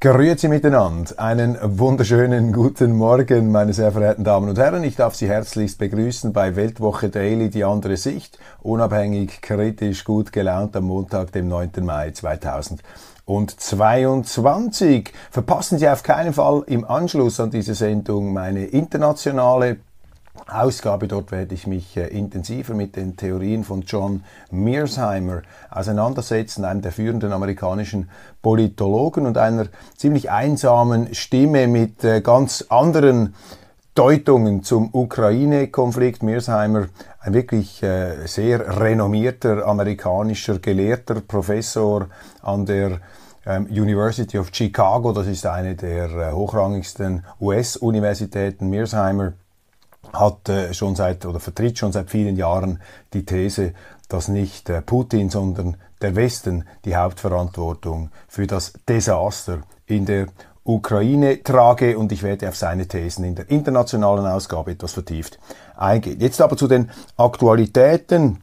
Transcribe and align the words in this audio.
Grüezi 0.00 0.46
miteinander. 0.46 1.18
Einen 1.18 1.58
wunderschönen 1.60 2.52
guten 2.52 2.92
Morgen, 2.92 3.50
meine 3.50 3.72
sehr 3.72 3.90
verehrten 3.90 4.22
Damen 4.22 4.48
und 4.48 4.56
Herren. 4.56 4.84
Ich 4.84 4.94
darf 4.94 5.16
Sie 5.16 5.28
herzlichst 5.28 5.76
begrüßen 5.76 6.32
bei 6.32 6.54
Weltwoche 6.54 7.08
Daily, 7.08 7.50
die 7.50 7.64
andere 7.64 7.96
Sicht. 7.96 8.38
Unabhängig, 8.62 9.40
kritisch, 9.40 10.04
gut 10.04 10.32
gelaunt 10.32 10.76
am 10.76 10.84
Montag, 10.84 11.32
dem 11.32 11.48
9. 11.48 11.70
Mai 11.80 12.12
2022. 12.12 15.12
Verpassen 15.32 15.80
Sie 15.80 15.88
auf 15.88 16.04
keinen 16.04 16.32
Fall 16.32 16.62
im 16.68 16.84
Anschluss 16.84 17.40
an 17.40 17.50
diese 17.50 17.74
Sendung 17.74 18.32
meine 18.32 18.66
internationale 18.66 19.78
Ausgabe. 20.46 21.08
Dort 21.08 21.32
werde 21.32 21.54
ich 21.54 21.66
mich 21.66 21.96
äh, 21.96 22.06
intensiver 22.06 22.74
mit 22.74 22.96
den 22.96 23.16
Theorien 23.16 23.64
von 23.64 23.82
John 23.82 24.24
Mearsheimer 24.50 25.42
auseinandersetzen, 25.70 26.64
einem 26.64 26.82
der 26.82 26.92
führenden 26.92 27.32
amerikanischen 27.32 28.10
Politologen 28.42 29.26
und 29.26 29.38
einer 29.38 29.66
ziemlich 29.96 30.30
einsamen 30.30 31.14
Stimme 31.14 31.66
mit 31.66 32.04
äh, 32.04 32.20
ganz 32.20 32.64
anderen 32.68 33.34
Deutungen 33.94 34.62
zum 34.62 34.90
Ukraine-Konflikt. 34.92 36.22
Mearsheimer, 36.22 36.86
ein 37.20 37.34
wirklich 37.34 37.82
äh, 37.82 38.26
sehr 38.26 38.80
renommierter 38.80 39.66
amerikanischer 39.66 40.60
Gelehrter, 40.60 41.20
Professor 41.20 42.06
an 42.42 42.64
der 42.64 43.00
ähm, 43.44 43.66
University 43.66 44.38
of 44.38 44.50
Chicago, 44.52 45.12
das 45.12 45.26
ist 45.26 45.46
eine 45.46 45.74
der 45.74 46.32
hochrangigsten 46.32 47.24
US-Universitäten. 47.40 48.68
Mearsheimer 48.68 49.32
hat 50.12 50.48
äh, 50.48 50.74
schon 50.74 50.96
seit 50.96 51.26
oder 51.26 51.40
vertritt 51.40 51.78
schon 51.78 51.92
seit 51.92 52.10
vielen 52.10 52.36
Jahren 52.36 52.80
die 53.12 53.24
These, 53.24 53.74
dass 54.08 54.28
nicht 54.28 54.68
äh, 54.70 54.82
Putin, 54.82 55.30
sondern 55.30 55.76
der 56.00 56.16
Westen 56.16 56.64
die 56.84 56.96
Hauptverantwortung 56.96 58.10
für 58.28 58.46
das 58.46 58.72
Desaster 58.88 59.62
in 59.86 60.06
der 60.06 60.26
Ukraine 60.64 61.42
trage 61.42 61.96
und 61.98 62.12
ich 62.12 62.22
werde 62.22 62.48
auf 62.48 62.56
seine 62.56 62.86
Thesen 62.86 63.24
in 63.24 63.34
der 63.34 63.50
internationalen 63.50 64.26
Ausgabe 64.26 64.72
etwas 64.72 64.92
vertieft 64.92 65.38
eingehen. 65.76 66.20
Jetzt 66.20 66.40
aber 66.40 66.56
zu 66.56 66.68
den 66.68 66.90
Aktualitäten 67.16 68.42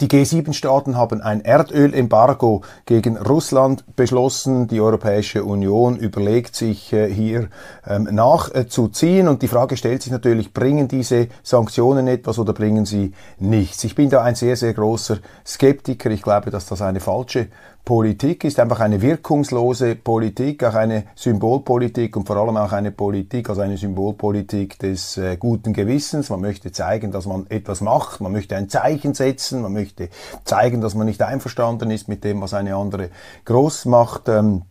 die 0.00 0.08
G7-Staaten 0.08 0.96
haben 0.96 1.22
ein 1.22 1.40
Erdölembargo 1.40 2.62
gegen 2.84 3.16
Russland 3.16 3.84
beschlossen. 3.96 4.68
Die 4.68 4.80
Europäische 4.80 5.44
Union 5.44 5.96
überlegt 5.96 6.54
sich 6.54 6.92
äh, 6.92 7.10
hier 7.10 7.48
ähm, 7.86 8.08
nachzuziehen. 8.10 9.26
Und 9.26 9.40
die 9.40 9.48
Frage 9.48 9.76
stellt 9.76 10.02
sich 10.02 10.12
natürlich, 10.12 10.52
bringen 10.52 10.88
diese 10.88 11.28
Sanktionen 11.42 12.08
etwas 12.08 12.38
oder 12.38 12.52
bringen 12.52 12.84
sie 12.84 13.12
nichts? 13.38 13.84
Ich 13.84 13.94
bin 13.94 14.10
da 14.10 14.22
ein 14.22 14.34
sehr, 14.34 14.56
sehr 14.56 14.74
großer 14.74 15.18
Skeptiker. 15.46 16.10
Ich 16.10 16.22
glaube, 16.22 16.50
dass 16.50 16.66
das 16.66 16.82
eine 16.82 17.00
falsche 17.00 17.46
Politik 17.86 18.42
ist 18.42 18.58
einfach 18.58 18.80
eine 18.80 19.00
wirkungslose 19.00 19.94
Politik, 19.94 20.64
auch 20.64 20.74
eine 20.74 21.04
Symbolpolitik 21.14 22.16
und 22.16 22.26
vor 22.26 22.34
allem 22.34 22.56
auch 22.56 22.72
eine 22.72 22.90
Politik, 22.90 23.48
also 23.48 23.60
eine 23.60 23.76
Symbolpolitik 23.76 24.76
des 24.80 25.16
äh, 25.18 25.36
guten 25.36 25.72
Gewissens. 25.72 26.28
Man 26.28 26.40
möchte 26.40 26.72
zeigen, 26.72 27.12
dass 27.12 27.26
man 27.26 27.46
etwas 27.48 27.80
macht, 27.82 28.20
man 28.20 28.32
möchte 28.32 28.56
ein 28.56 28.68
Zeichen 28.68 29.14
setzen, 29.14 29.62
man 29.62 29.72
möchte 29.72 30.08
zeigen, 30.42 30.80
dass 30.80 30.96
man 30.96 31.06
nicht 31.06 31.22
einverstanden 31.22 31.92
ist 31.92 32.08
mit 32.08 32.24
dem, 32.24 32.40
was 32.40 32.54
eine 32.54 32.74
andere 32.74 33.10
Großmacht 33.44 34.30
ähm, 34.30 34.62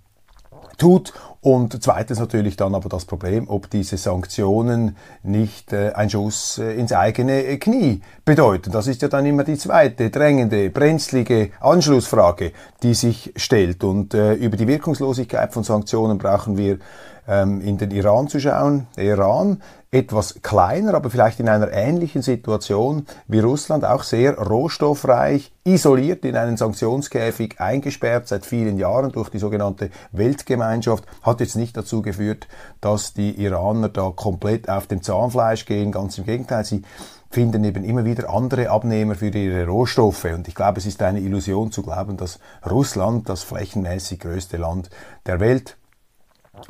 tut. 0.77 1.13
Und 1.45 1.83
zweitens 1.83 2.17
natürlich 2.17 2.57
dann 2.57 2.73
aber 2.73 2.89
das 2.89 3.05
Problem, 3.05 3.47
ob 3.47 3.69
diese 3.69 3.97
Sanktionen 3.97 4.97
nicht 5.21 5.73
äh, 5.73 5.91
ein 5.93 6.09
Schuss 6.09 6.57
äh, 6.57 6.73
ins 6.73 6.91
eigene 6.91 7.43
äh, 7.43 7.57
Knie 7.57 8.01
bedeuten. 8.25 8.71
Das 8.71 8.87
ist 8.87 9.03
ja 9.03 9.09
dann 9.09 9.27
immer 9.27 9.43
die 9.43 9.55
zweite 9.55 10.09
drängende, 10.09 10.71
brenzlige 10.71 11.51
Anschlussfrage, 11.59 12.51
die 12.81 12.95
sich 12.95 13.31
stellt. 13.35 13.83
Und 13.83 14.15
äh, 14.15 14.33
über 14.33 14.57
die 14.57 14.67
Wirkungslosigkeit 14.67 15.53
von 15.53 15.63
Sanktionen 15.63 16.17
brauchen 16.17 16.57
wir 16.57 16.79
ähm, 17.27 17.61
in 17.61 17.77
den 17.77 17.91
Iran 17.91 18.27
zu 18.27 18.39
schauen. 18.39 18.87
Der 18.97 19.03
Iran 19.03 19.61
etwas 19.91 20.41
kleiner, 20.41 20.93
aber 20.93 21.09
vielleicht 21.09 21.39
in 21.39 21.47
einer 21.47 21.71
ähnlichen 21.71 22.21
Situation 22.21 23.05
wie 23.27 23.39
Russland, 23.39 23.85
auch 23.85 24.03
sehr 24.03 24.37
rohstoffreich, 24.37 25.53
isoliert 25.63 26.25
in 26.25 26.35
einen 26.35 26.57
Sanktionskäfig 26.57 27.59
eingesperrt 27.59 28.27
seit 28.27 28.45
vielen 28.45 28.77
Jahren 28.77 29.11
durch 29.11 29.29
die 29.29 29.39
sogenannte 29.39 29.89
Weltgemeinschaft, 30.11 31.05
hat 31.21 31.34
jetzt 31.39 31.55
nicht 31.55 31.75
dazu 31.77 32.01
geführt, 32.01 32.47
dass 32.81 33.13
die 33.13 33.41
Iraner 33.41 33.89
da 33.89 34.11
komplett 34.15 34.69
auf 34.69 34.87
dem 34.87 35.01
Zahnfleisch 35.01 35.65
gehen, 35.65 35.91
ganz 35.91 36.17
im 36.17 36.25
Gegenteil, 36.25 36.65
sie 36.65 36.83
finden 37.29 37.63
eben 37.63 37.83
immer 37.83 38.05
wieder 38.05 38.29
andere 38.29 38.69
Abnehmer 38.69 39.15
für 39.15 39.27
ihre 39.27 39.65
Rohstoffe. 39.65 40.25
Und 40.25 40.47
ich 40.47 40.55
glaube, 40.55 40.79
es 40.79 40.85
ist 40.85 41.01
eine 41.01 41.19
Illusion 41.19 41.71
zu 41.71 41.83
glauben, 41.83 42.17
dass 42.17 42.39
Russland, 42.69 43.27
das 43.27 43.43
flächenmäßig 43.43 44.19
größte 44.19 44.57
Land 44.57 44.89
der 45.25 45.39
Welt, 45.39 45.77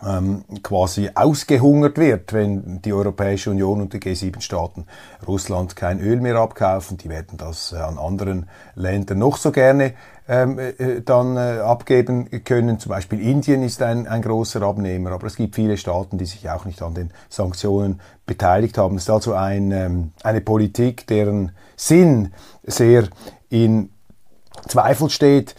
ähm, 0.06 0.44
quasi 0.64 1.10
ausgehungert 1.14 1.98
wird, 1.98 2.34
wenn 2.34 2.82
die 2.82 2.94
Europäische 2.94 3.52
Union 3.52 3.82
und 3.82 3.94
die 3.94 4.00
G7-Staaten 4.00 4.86
Russland 5.28 5.76
kein 5.76 6.00
Öl 6.00 6.20
mehr 6.20 6.36
abkaufen. 6.36 6.98
Die 6.98 7.10
werden 7.10 7.38
das 7.38 7.72
äh, 7.72 7.78
an 7.78 7.98
anderen 7.98 8.50
Ländern 8.76 9.20
noch 9.20 9.38
so 9.38 9.52
gerne 9.52 9.94
ähm, 10.28 10.58
äh, 10.58 10.70
äh, 10.70 11.02
dann 11.02 11.38
äh, 11.38 11.60
abgeben 11.60 12.30
können. 12.44 12.80
Zum 12.80 12.90
Beispiel 12.90 13.22
Indien 13.22 13.62
ist 13.62 13.82
ein, 13.84 14.08
ein 14.08 14.22
großer 14.24 14.62
Abnehmer, 14.64 15.12
aber 15.12 15.28
es 15.28 15.36
gibt 15.36 15.56
viele 15.56 15.78
Staaten, 15.78 16.18
die 16.18 16.26
sich 16.26 16.50
auch 16.50 16.66
nicht 16.66 16.82
an 16.82 16.96
den 16.96 17.12
Sanktionen 17.30 18.02
beteiligt 18.26 18.78
haben. 18.78 18.96
Es 18.98 19.04
ist 19.04 19.10
also 19.12 19.34
ein, 19.34 19.72
ähm, 19.72 20.12
eine 20.24 20.42
Politik, 20.42 21.06
deren 21.08 21.52
Sinn 21.76 22.34
sehr 22.64 23.08
in 23.50 23.90
Zweifel 24.68 25.10
steht 25.10 25.56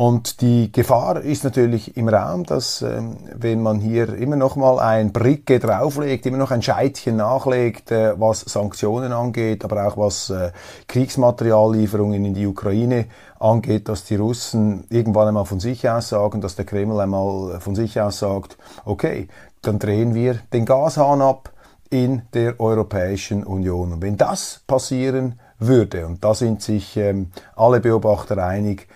und 0.00 0.40
die 0.40 0.72
Gefahr 0.72 1.20
ist 1.20 1.44
natürlich 1.44 1.94
im 1.98 2.08
Raum, 2.08 2.44
dass 2.44 2.80
ähm, 2.80 3.18
wenn 3.36 3.62
man 3.62 3.80
hier 3.80 4.14
immer 4.14 4.36
noch 4.36 4.56
mal 4.56 4.78
ein 4.78 5.12
Bricke 5.12 5.58
drauflegt, 5.58 6.24
immer 6.24 6.38
noch 6.38 6.52
ein 6.52 6.62
Scheitchen 6.62 7.16
nachlegt, 7.16 7.90
äh, 7.90 8.18
was 8.18 8.40
Sanktionen 8.40 9.12
angeht, 9.12 9.62
aber 9.62 9.86
auch 9.86 9.98
was 9.98 10.30
äh, 10.30 10.52
Kriegsmateriallieferungen 10.88 12.24
in 12.24 12.32
die 12.32 12.46
Ukraine 12.46 13.08
angeht, 13.38 13.90
dass 13.90 14.04
die 14.04 14.16
Russen 14.16 14.86
irgendwann 14.88 15.28
einmal 15.28 15.44
von 15.44 15.60
sich 15.60 15.86
aus 15.86 16.08
sagen, 16.08 16.40
dass 16.40 16.56
der 16.56 16.64
Kreml 16.64 16.98
einmal 16.98 17.60
von 17.60 17.74
sich 17.74 18.00
aus 18.00 18.20
sagt, 18.20 18.56
okay, 18.86 19.28
dann 19.60 19.78
drehen 19.78 20.14
wir 20.14 20.38
den 20.54 20.64
Gashahn 20.64 21.20
ab 21.20 21.52
in 21.90 22.22
der 22.32 22.58
Europäischen 22.58 23.44
Union. 23.44 23.92
Und 23.92 24.00
wenn 24.00 24.16
das 24.16 24.62
passieren 24.66 25.38
würde, 25.58 26.06
und 26.06 26.24
da 26.24 26.32
sind 26.32 26.62
sich 26.62 26.96
ähm, 26.96 27.32
alle 27.54 27.80
Beobachter 27.80 28.38
einig, 28.38 28.88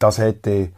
das 0.00 0.18
hätte 0.18 0.72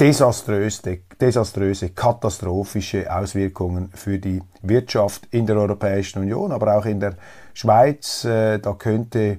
desaströse, 0.00 1.00
desaströse, 1.20 1.90
katastrophische 1.90 3.14
Auswirkungen 3.14 3.90
für 3.94 4.18
die 4.18 4.42
Wirtschaft 4.62 5.28
in 5.30 5.46
der 5.46 5.56
Europäischen 5.56 6.20
Union, 6.22 6.50
aber 6.50 6.76
auch 6.76 6.86
in 6.86 6.98
der 6.98 7.16
Schweiz. 7.52 8.24
Äh, 8.24 8.58
da 8.58 8.72
könnte 8.72 9.38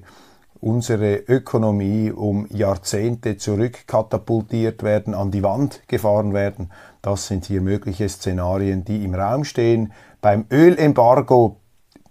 unsere 0.60 1.16
Ökonomie 1.16 2.12
um 2.12 2.46
Jahrzehnte 2.50 3.36
zurückkatapultiert 3.36 4.84
werden, 4.84 5.14
an 5.14 5.32
die 5.32 5.42
Wand 5.42 5.82
gefahren 5.88 6.32
werden. 6.32 6.70
Das 7.02 7.26
sind 7.26 7.46
hier 7.46 7.60
mögliche 7.60 8.08
Szenarien, 8.08 8.84
die 8.84 9.04
im 9.04 9.16
Raum 9.16 9.42
stehen. 9.42 9.92
Beim 10.20 10.46
Ölembargo, 10.52 11.56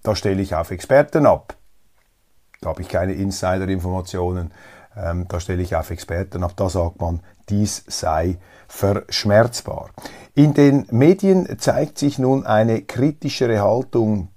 da 0.04 0.18
stelle 0.18 0.42
ich 0.42 0.54
auf 0.54 0.72
Experten 0.72 1.26
ab. 1.26 1.56
Da 2.60 2.70
habe 2.70 2.82
ich 2.82 2.90
keine 2.90 3.14
Insider-Informationen. 3.14 4.52
Ähm, 4.96 5.28
da 5.28 5.40
stelle 5.40 5.62
ich 5.62 5.76
auf 5.76 5.90
Experten 5.90 6.44
ab, 6.44 6.54
da 6.56 6.70
sagt 6.70 7.00
man, 7.00 7.22
dies 7.50 7.84
sei 7.88 8.38
verschmerzbar. 8.68 9.90
In 10.34 10.54
den 10.54 10.86
Medien 10.92 11.60
zeigt 11.60 11.98
sich 11.98 12.20
nun 12.20 12.46
eine 12.46 12.82
kritischere 12.82 13.62
Haltung 13.62 14.30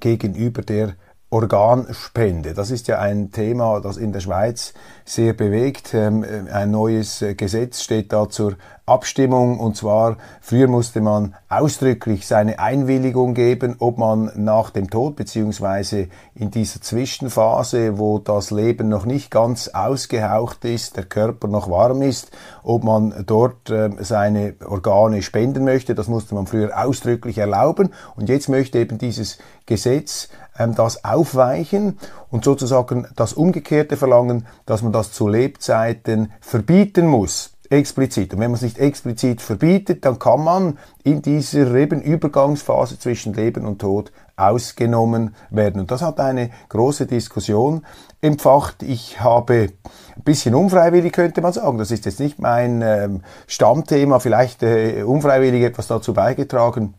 gegenüber 0.00 0.62
der 0.62 0.94
Organspende. 1.28 2.54
Das 2.54 2.70
ist 2.70 2.86
ja 2.86 3.00
ein 3.00 3.32
Thema, 3.32 3.80
das 3.80 3.96
in 3.96 4.12
der 4.12 4.20
Schweiz 4.20 4.74
sehr 5.04 5.32
bewegt. 5.32 5.92
Ähm, 5.92 6.24
ein 6.52 6.70
neues 6.70 7.24
Gesetz 7.36 7.82
steht 7.82 8.12
da 8.12 8.28
zur 8.28 8.56
Abstimmung 8.88 9.58
und 9.58 9.76
zwar 9.76 10.16
früher 10.40 10.68
musste 10.68 11.00
man 11.00 11.34
ausdrücklich 11.48 12.24
seine 12.24 12.60
Einwilligung 12.60 13.34
geben, 13.34 13.74
ob 13.80 13.98
man 13.98 14.30
nach 14.36 14.70
dem 14.70 14.88
Tod 14.88 15.16
beziehungsweise 15.16 16.06
in 16.36 16.52
dieser 16.52 16.80
Zwischenphase, 16.80 17.98
wo 17.98 18.20
das 18.20 18.52
Leben 18.52 18.88
noch 18.88 19.04
nicht 19.04 19.32
ganz 19.32 19.66
ausgehaucht 19.66 20.64
ist, 20.64 20.96
der 20.96 21.04
Körper 21.04 21.48
noch 21.48 21.68
warm 21.68 22.02
ist, 22.02 22.30
ob 22.62 22.84
man 22.84 23.24
dort 23.26 23.68
äh, 23.70 23.90
seine 23.98 24.54
Organe 24.64 25.22
spenden 25.22 25.64
möchte. 25.64 25.96
Das 25.96 26.06
musste 26.06 26.36
man 26.36 26.46
früher 26.46 26.70
ausdrücklich 26.80 27.38
erlauben 27.38 27.92
und 28.14 28.28
jetzt 28.28 28.48
möchte 28.48 28.78
eben 28.78 28.98
dieses 28.98 29.38
Gesetz 29.66 30.28
ähm, 30.28 30.36
das 30.74 31.04
aufweichen 31.04 31.98
und 32.30 32.44
sozusagen 32.44 33.06
das 33.16 33.32
Umgekehrte 33.32 33.96
verlangen, 33.96 34.46
dass 34.66 34.82
man 34.82 34.92
das 34.92 35.12
zu 35.12 35.28
Lebzeiten 35.28 36.32
verbieten 36.40 37.06
muss 37.06 37.56
explizit. 37.70 38.32
Und 38.32 38.40
wenn 38.40 38.50
man 38.50 38.56
es 38.56 38.62
nicht 38.62 38.78
explizit 38.78 39.40
verbietet, 39.40 40.04
dann 40.04 40.18
kann 40.18 40.42
man 40.42 40.78
in 41.04 41.22
dieser 41.22 41.74
eben 41.74 42.00
Übergangsphase 42.00 42.98
zwischen 42.98 43.34
Leben 43.34 43.66
und 43.66 43.80
Tod 43.80 44.12
ausgenommen 44.36 45.34
werden. 45.50 45.80
Und 45.80 45.90
das 45.90 46.02
hat 46.02 46.20
eine 46.20 46.50
große 46.68 47.06
Diskussion 47.06 47.84
empfacht. 48.20 48.82
Ich 48.82 49.20
habe 49.20 49.70
ein 50.16 50.22
bisschen 50.22 50.54
unfreiwillig, 50.54 51.12
könnte 51.12 51.40
man 51.40 51.52
sagen. 51.52 51.78
Das 51.78 51.90
ist 51.90 52.04
jetzt 52.04 52.20
nicht 52.20 52.38
mein 52.38 52.82
ähm, 52.82 53.22
Stammthema, 53.46 54.18
vielleicht 54.18 54.62
äh, 54.62 55.02
unfreiwillig 55.02 55.62
etwas 55.62 55.86
dazu 55.86 56.12
beigetragen, 56.12 56.94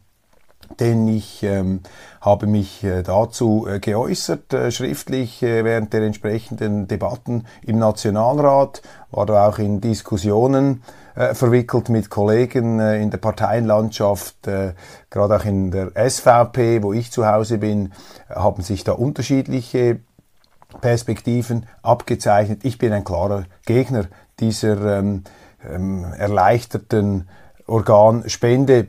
denn 0.80 1.08
ich 1.08 1.44
ähm, 1.44 1.82
habe 2.22 2.48
mich 2.48 2.84
äh, 2.84 3.04
dazu 3.04 3.68
äh, 3.68 3.80
geäußert, 3.80 4.54
äh, 4.54 4.72
schriftlich 4.72 5.42
während 5.42 5.94
der 5.94 6.04
entsprechenden 6.04 6.88
Debatten 6.88 7.46
im 7.64 7.80
Nationalrat, 7.80 8.82
war 9.12 9.26
da 9.26 9.48
auch 9.48 9.60
in 9.60 9.82
Diskussionen 9.82 10.84
verwickelt 11.34 11.90
mit 11.90 12.12
Kollegen 12.12 12.80
in 12.80 13.10
der 13.10 13.18
Parteienlandschaft, 13.18 14.44
gerade 14.44 15.36
auch 15.36 15.46
in 15.46 15.72
der 15.72 15.92
SVP, 15.96 16.84
wo 16.84 16.94
ich 16.94 17.12
zu 17.12 17.26
Hause 17.26 17.58
bin, 17.58 17.92
haben 18.30 18.62
sich 18.62 18.84
da 18.84 18.92
unterschiedliche 18.92 20.02
Perspektiven 20.80 21.66
abgezeichnet. 21.82 22.60
Ich 22.64 22.78
bin 22.78 22.94
ein 22.94 23.04
klarer 23.04 23.46
Gegner 23.66 24.06
dieser 24.40 25.00
ähm, 25.00 25.24
ähm, 25.68 26.04
erleichterten 26.04 27.28
Organspende 27.66 28.88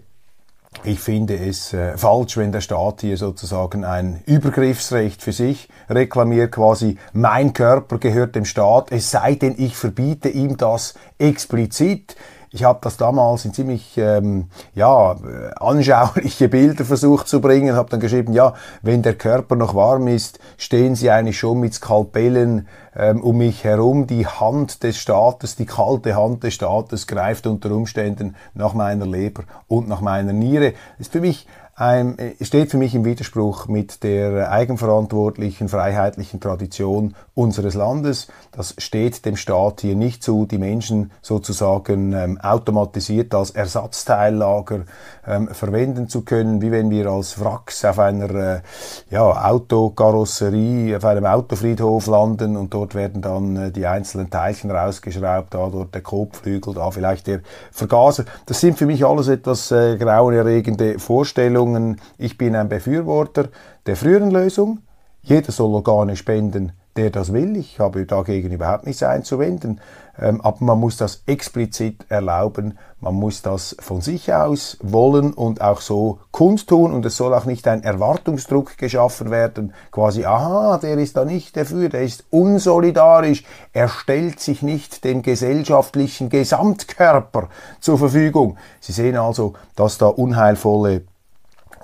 ich 0.85 1.00
finde 1.00 1.37
es 1.37 1.73
äh, 1.73 1.97
falsch, 1.97 2.37
wenn 2.37 2.53
der 2.53 2.61
Staat 2.61 3.00
hier 3.00 3.17
sozusagen 3.17 3.85
ein 3.85 4.23
Übergriffsrecht 4.26 5.23
für 5.23 5.32
sich 5.32 5.69
reklamiert, 5.88 6.53
quasi 6.53 6.99
mein 7.12 7.53
Körper 7.53 7.99
gehört 7.99 8.35
dem 8.37 8.44
Staat, 8.44 8.93
es 8.93 9.11
sei 9.11 9.35
denn, 9.35 9.55
ich 9.59 9.76
verbiete 9.76 10.29
ihm 10.29 10.56
das 10.56 10.94
explizit. 11.19 12.17
Ich 12.50 12.65
habe 12.65 12.79
das 12.83 12.97
damals 12.97 13.45
in 13.45 13.53
ziemlich 13.53 13.99
ähm, 13.99 14.47
ja, 14.75 15.17
anschauliche 15.56 16.49
Bilder 16.49 16.85
versucht 16.85 17.29
zu 17.29 17.41
bringen, 17.41 17.77
habe 17.77 17.91
dann 17.91 18.00
geschrieben, 18.00 18.33
ja, 18.33 18.55
wenn 18.83 19.03
der 19.03 19.15
Körper 19.15 19.55
noch 19.55 19.75
warm 19.75 20.09
ist, 20.09 20.39
stehen 20.56 20.95
Sie 20.95 21.11
eigentlich 21.11 21.39
schon 21.39 21.61
mit 21.61 21.75
Skalpellen 21.75 22.67
ähm, 22.97 23.23
um 23.23 23.39
mich 23.39 23.65
herum. 23.65 24.06
Die 24.06 24.27
Hand 24.27 24.83
des 24.83 24.97
Staates, 24.97 25.56
die 25.56 25.67
kalte 25.67 26.17
Hand 26.17 26.43
des 26.43 26.55
Staates 26.55 27.06
greift 27.06 27.47
unter 27.47 27.71
Umständen 27.71 28.35
nach 28.55 28.73
meiner 28.73 29.06
Leber 29.06 29.44
und 29.67 29.89
nach 29.89 30.01
meiner 30.01 30.33
Niere. 30.33 30.73
Das 30.97 31.09
ist 31.09 31.12
für 31.12 31.21
mich 31.21 31.47
ein, 31.79 32.17
steht 32.41 32.73
für 32.73 32.77
mich 32.77 32.94
im 32.94 33.05
Widerspruch 33.05 33.69
mit 33.69 34.03
der 34.03 34.51
eigenverantwortlichen, 34.51 35.69
freiheitlichen 35.69 36.41
Tradition 36.41 37.15
unseres 37.38 37.75
Landes. 37.75 38.26
Das 38.50 38.75
steht 38.79 39.25
dem 39.25 39.37
Staat 39.37 39.82
hier 39.82 39.94
nicht 39.94 40.25
zu, 40.25 40.44
die 40.44 40.58
Menschen 40.58 41.12
sozusagen 41.23 42.12
ähm, 42.12 42.40
automatisiert 42.40 43.32
als 43.32 43.52
Ersatzteillager 43.52 44.81
ähm, 45.25 45.46
verwenden 45.49 46.08
zu 46.08 46.23
können, 46.23 46.61
wie 46.61 46.73
wenn 46.73 46.90
wir 46.90 47.06
als 47.06 47.40
Wracks 47.40 47.85
auf 47.85 48.00
einer 48.00 48.35
äh, 48.35 48.61
ja, 49.11 49.50
Autokarosserie, 49.50 50.96
auf 50.96 51.05
einem 51.05 51.26
Autofriedhof 51.26 52.08
landen 52.08 52.56
und 52.56 52.75
dort 52.75 52.96
werden 52.96 53.23
dann 53.23 53.56
äh, 53.56 53.70
die 53.70 53.87
einzelnen 53.87 54.31
Teilchen 54.31 54.73
rausgeschraubt, 54.73 55.55
da 55.55 55.69
dort 55.69 55.94
der 55.94 56.02
Kotflügel, 56.02 56.75
da 56.75 56.91
vielleicht 56.91 57.29
der 57.29 57.41
Vergaser. 57.70 58.25
Das 58.46 58.61
sind 58.61 58.76
für 58.76 58.87
mich 58.87 59.06
alles 59.06 59.29
etwas 59.29 59.70
äh, 59.70 59.96
grauenerregende 59.96 60.99
Vorstellungen. 60.99 62.00
Ich 62.19 62.37
bin 62.37 62.56
ein 62.56 62.69
Befürworter 62.69 63.49
der 63.87 63.94
früheren 63.94 64.32
Lösung. 64.32 64.81
Jeder 65.23 65.52
soll 65.52 65.75
Organe 65.75 66.17
spenden, 66.17 66.73
der 66.96 67.11
das 67.11 67.32
will. 67.32 67.56
Ich 67.56 67.79
habe 67.79 68.06
dagegen 68.06 68.50
überhaupt 68.50 68.87
nichts 68.87 69.02
einzuwenden. 69.02 69.81
Ähm, 70.20 70.40
aber 70.40 70.64
man 70.64 70.81
muss 70.81 70.96
das 70.96 71.23
explizit 71.26 72.05
erlauben. 72.08 72.76
Man 73.00 73.14
muss 73.14 73.43
das 73.43 73.76
von 73.79 74.00
sich 74.00 74.35
aus 74.35 74.76
wollen 74.82 75.32
und 75.32 75.61
auch 75.61 75.81
so 75.81 76.19
kundtun. 76.32 76.93
Und 76.93 77.06
es 77.06 77.17
soll 77.17 77.32
auch 77.35 77.44
nicht 77.44 77.69
ein 77.69 77.85
Erwartungsdruck 77.85 78.76
geschaffen 78.79 79.31
werden. 79.31 79.73
Quasi, 79.93 80.25
aha, 80.25 80.79
der 80.79 80.99
ist 80.99 81.17
da 81.17 81.25
nicht 81.25 81.56
dafür, 81.56 81.88
der 81.88 82.02
ist 82.02 82.25
unsolidarisch. 82.31 83.44
Er 83.73 83.88
stellt 83.88 84.41
sich 84.41 84.62
nicht 84.62 85.05
dem 85.05 85.23
gesellschaftlichen 85.23 86.31
Gesamtkörper 86.31 87.49
zur 87.81 87.99
Verfügung. 87.99 88.56
Sie 88.81 88.93
sehen 88.93 89.17
also, 89.17 89.52
dass 89.76 89.99
da 89.99 90.06
unheilvolle 90.06 91.02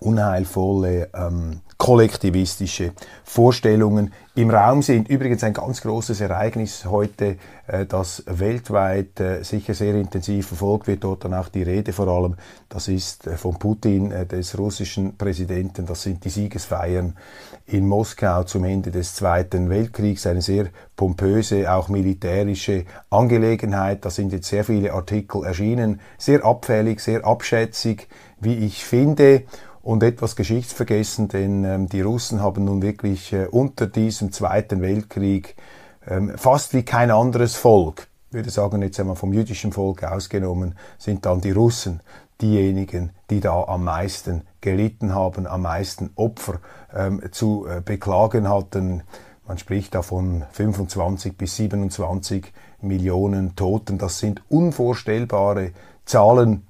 unheilvolle 0.01 1.09
ähm, 1.15 1.61
kollektivistische 1.79 2.93
Vorstellungen 3.25 4.13
im 4.37 4.51
Raum 4.51 4.83
sind. 4.83 5.09
Übrigens 5.09 5.45
ein 5.45 5.53
ganz 5.53 5.81
großes 5.81 6.21
Ereignis 6.21 6.87
heute, 6.87 7.37
äh, 7.67 7.87
das 7.87 8.25
weltweit 8.27 9.21
äh, 9.21 9.43
sicher 9.43 9.75
sehr 9.75 9.95
intensiv 9.95 10.49
verfolgt 10.49 10.87
wird, 10.87 11.05
dort 11.05 11.25
dann 11.25 11.35
auch 11.35 11.49
die 11.49 11.63
Rede 11.63 11.93
vor 11.93 12.09
allem, 12.09 12.35
das 12.69 12.89
ist 12.89 13.27
äh, 13.27 13.37
von 13.37 13.59
Putin, 13.59 14.13
des 14.29 14.59
russischen 14.59 15.17
Präsidenten, 15.17 15.87
das 15.87 16.03
sind 16.03 16.25
die 16.25 16.31
Siegesfeiern 16.31 17.17
in 17.67 17.87
Moskau 17.87 18.43
zum 18.45 18.65
Ende 18.65 18.91
des 18.91 19.15
Zweiten 19.15 19.71
Weltkriegs, 19.71 20.27
eine 20.27 20.43
sehr 20.43 20.67
pompöse, 20.97 21.73
auch 21.73 21.89
militärische 21.89 22.85
Angelegenheit. 23.11 24.05
Da 24.05 24.11
sind 24.11 24.33
jetzt 24.33 24.49
sehr 24.49 24.65
viele 24.65 24.93
Artikel 24.93 25.45
erschienen, 25.45 26.01
sehr 26.19 26.45
abfällig, 26.45 27.01
sehr 27.01 27.25
abschätzig, 27.25 28.09
wie 28.41 28.55
ich 28.67 28.85
finde 28.85 29.45
und 29.85 30.03
etwas 30.03 30.35
geschichtsvergessen, 30.35 31.29
denn 31.29 31.63
ähm, 31.65 31.89
die 31.89 32.01
Russen 32.01 32.41
haben 32.41 32.65
nun 32.65 32.81
wirklich 32.81 33.33
äh, 33.35 33.47
unter 33.47 33.87
diesem 33.87 34.33
Zweiten 34.33 34.81
Weltkrieg 34.81 35.57
ähm, 36.09 36.33
fast 36.37 36.73
wie 36.73 36.85
kein 36.85 37.11
anderes 37.11 37.55
Volk, 37.55 38.09
würde 38.31 38.49
sagen 38.49 38.81
jetzt 38.81 38.99
einmal 38.99 39.15
vom 39.15 39.35
jüdischen 39.35 39.73
Volk 39.73 40.03
ausgenommen, 40.03 40.75
sind 40.99 41.27
dann 41.27 41.43
die 41.43 41.51
Russen 41.51 42.01
diejenigen, 42.41 43.11
die 43.29 43.41
da 43.41 43.65
am 43.65 43.85
meisten 43.85 44.43
gelitten 44.63 45.15
haben, 45.15 45.47
am 45.47 45.63
meisten 45.63 46.11
Opfer 46.17 46.61
ähm, 46.95 47.23
zu 47.31 47.67
äh, 47.67 47.83
beklagen 47.83 48.49
hatten. 48.49 49.03
Man 49.47 49.59
spricht 49.59 49.95
da 49.95 50.01
von 50.01 50.45
25 50.53 51.37
bis 51.37 51.57
27 51.57 52.55
Millionen 52.81 53.55
Toten. 53.55 53.99
Das 53.99 54.19
sind 54.19 54.43
unvorstellbare 54.49 55.73
Zahlen. 56.07 56.67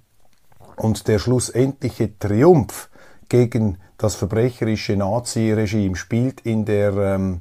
Und 0.76 1.06
der 1.06 1.20
schlussendliche 1.20 2.18
Triumph 2.18 2.90
gegen 3.28 3.78
das 3.98 4.14
verbrecherische 4.14 4.96
Nazi-Regime 4.96 5.96
spielt 5.96 6.40
in 6.42 6.64
der 6.64 6.92
ähm, 6.94 7.40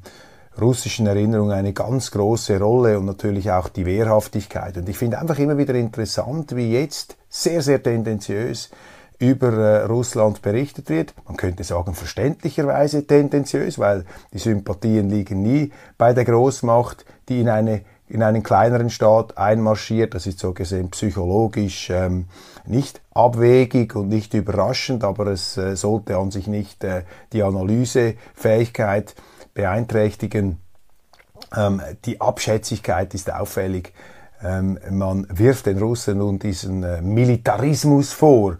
russischen 0.59 1.07
Erinnerung 1.07 1.51
eine 1.51 1.73
ganz 1.73 2.11
große 2.11 2.59
Rolle 2.59 2.99
und 2.99 3.05
natürlich 3.05 3.51
auch 3.51 3.69
die 3.69 3.85
Wehrhaftigkeit. 3.85 4.77
Und 4.77 4.87
ich 4.87 4.97
finde 4.97 5.19
einfach 5.19 5.39
immer 5.39 5.57
wieder 5.57 5.73
interessant, 5.73 6.55
wie 6.55 6.71
jetzt 6.71 7.17
sehr, 7.29 7.61
sehr 7.61 7.81
tendenziös 7.81 8.69
über 9.19 9.53
äh, 9.53 9.83
Russland 9.85 10.41
berichtet 10.41 10.89
wird. 10.89 11.13
Man 11.25 11.37
könnte 11.37 11.63
sagen 11.63 11.93
verständlicherweise 11.93 13.07
tendenziös, 13.07 13.79
weil 13.79 14.05
die 14.33 14.39
Sympathien 14.39 15.09
liegen 15.09 15.41
nie 15.41 15.71
bei 15.97 16.13
der 16.13 16.25
Großmacht, 16.25 17.05
die 17.29 17.41
in 17.41 17.49
eine 17.49 17.81
in 18.13 18.21
einen 18.21 18.43
kleineren 18.43 18.91
Staat 18.91 19.39
einmarschiert. 19.39 20.13
Das 20.13 20.27
ist 20.27 20.37
so 20.37 20.53
gesehen 20.53 20.91
psychologisch 20.91 21.89
ähm, 21.89 22.27
nicht 22.65 23.01
abwegig 23.11 23.95
und 23.95 24.07
nicht 24.07 24.35
überraschend, 24.35 25.03
aber 25.03 25.27
es 25.27 25.57
äh, 25.57 25.75
sollte 25.75 26.17
an 26.17 26.29
sich 26.29 26.45
nicht 26.45 26.83
äh, 26.83 27.03
die 27.33 27.41
Analysefähigkeit 27.41 29.15
beeinträchtigen. 29.55 30.59
Ähm, 31.55 31.81
die 32.05 32.21
Abschätzigkeit 32.21 33.15
ist 33.15 33.33
auffällig. 33.33 33.93
Ähm, 34.43 34.77
man 34.91 35.25
wirft 35.31 35.65
den 35.65 35.79
Russen 35.79 36.19
nun 36.19 36.37
diesen 36.37 36.83
äh, 36.83 37.01
Militarismus 37.01 38.13
vor. 38.13 38.57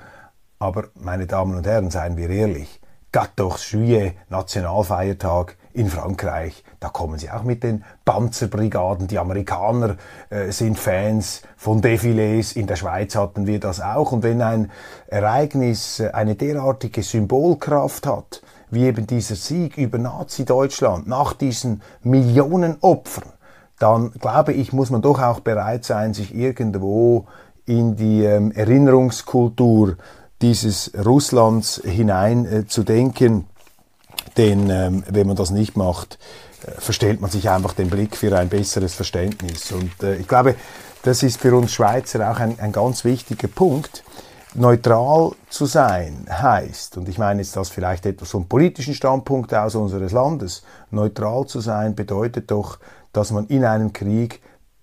Aber 0.57 0.85
meine 0.95 1.27
Damen 1.27 1.55
und 1.55 1.67
Herren, 1.67 1.91
seien 1.91 2.17
wir 2.17 2.29
ehrlich, 2.29 2.81
14 3.11 3.51
Juillet, 3.69 4.15
Nationalfeiertag 4.29 5.57
in 5.73 5.89
Frankreich, 5.89 6.62
da 6.83 6.89
kommen 6.89 7.17
sie 7.17 7.31
auch 7.31 7.43
mit 7.43 7.63
den 7.63 7.85
Panzerbrigaden. 8.03 9.07
Die 9.07 9.17
Amerikaner 9.17 9.95
äh, 10.29 10.51
sind 10.51 10.77
Fans 10.77 11.41
von 11.55 11.81
Defilés. 11.81 12.57
In 12.57 12.67
der 12.67 12.75
Schweiz 12.75 13.15
hatten 13.15 13.47
wir 13.47 13.61
das 13.61 13.79
auch. 13.79 14.11
Und 14.11 14.21
wenn 14.21 14.41
ein 14.41 14.69
Ereignis 15.07 16.01
äh, 16.01 16.09
eine 16.11 16.35
derartige 16.35 17.01
Symbolkraft 17.01 18.05
hat, 18.05 18.41
wie 18.69 18.83
eben 18.83 19.07
dieser 19.07 19.35
Sieg 19.35 19.77
über 19.77 19.97
Nazi-Deutschland 19.97 21.07
nach 21.07 21.31
diesen 21.31 21.81
Millionen 22.01 22.75
Opfern, 22.81 23.31
dann 23.79 24.11
glaube 24.19 24.51
ich, 24.51 24.73
muss 24.73 24.89
man 24.89 25.01
doch 25.01 25.21
auch 25.21 25.39
bereit 25.39 25.85
sein, 25.85 26.13
sich 26.13 26.35
irgendwo 26.35 27.27
in 27.65 27.95
die 27.95 28.25
ähm, 28.25 28.51
Erinnerungskultur 28.51 29.95
dieses 30.41 30.91
Russlands 31.05 31.81
hinein 31.85 32.45
äh. 32.45 33.45
Denn 34.37 34.69
ähm, 34.69 35.03
wenn 35.09 35.27
man 35.27 35.35
das 35.35 35.51
nicht 35.51 35.77
macht, 35.77 36.17
verstellt 36.77 37.21
man 37.21 37.29
sich 37.29 37.49
einfach 37.49 37.73
den 37.73 37.89
Blick 37.89 38.15
für 38.15 38.37
ein 38.37 38.49
besseres 38.49 38.93
Verständnis. 38.93 39.71
Und 39.71 40.03
äh, 40.03 40.15
ich 40.15 40.27
glaube, 40.27 40.55
das 41.03 41.23
ist 41.23 41.39
für 41.39 41.55
uns 41.55 41.73
Schweizer 41.73 42.31
auch 42.31 42.39
ein, 42.39 42.59
ein 42.59 42.71
ganz 42.71 43.03
wichtiger 43.03 43.47
Punkt. 43.47 44.03
Neutral 44.55 45.31
zu 45.49 45.65
sein 45.65 46.27
heißt, 46.29 46.97
und 46.97 47.09
ich 47.09 47.17
meine 47.17 47.41
jetzt 47.41 47.55
das 47.55 47.69
vielleicht 47.69 48.05
etwas 48.05 48.29
vom 48.29 48.47
politischen 48.47 48.93
Standpunkt 48.93 49.53
aus 49.53 49.73
unseres 49.73 50.11
Landes, 50.11 50.63
neutral 50.91 51.47
zu 51.47 51.59
sein 51.59 51.95
bedeutet 51.95 52.51
doch, 52.51 52.77
dass 53.13 53.31
man 53.31 53.47
in 53.47 53.65
einem 53.65 53.93
Krieg 53.93 54.41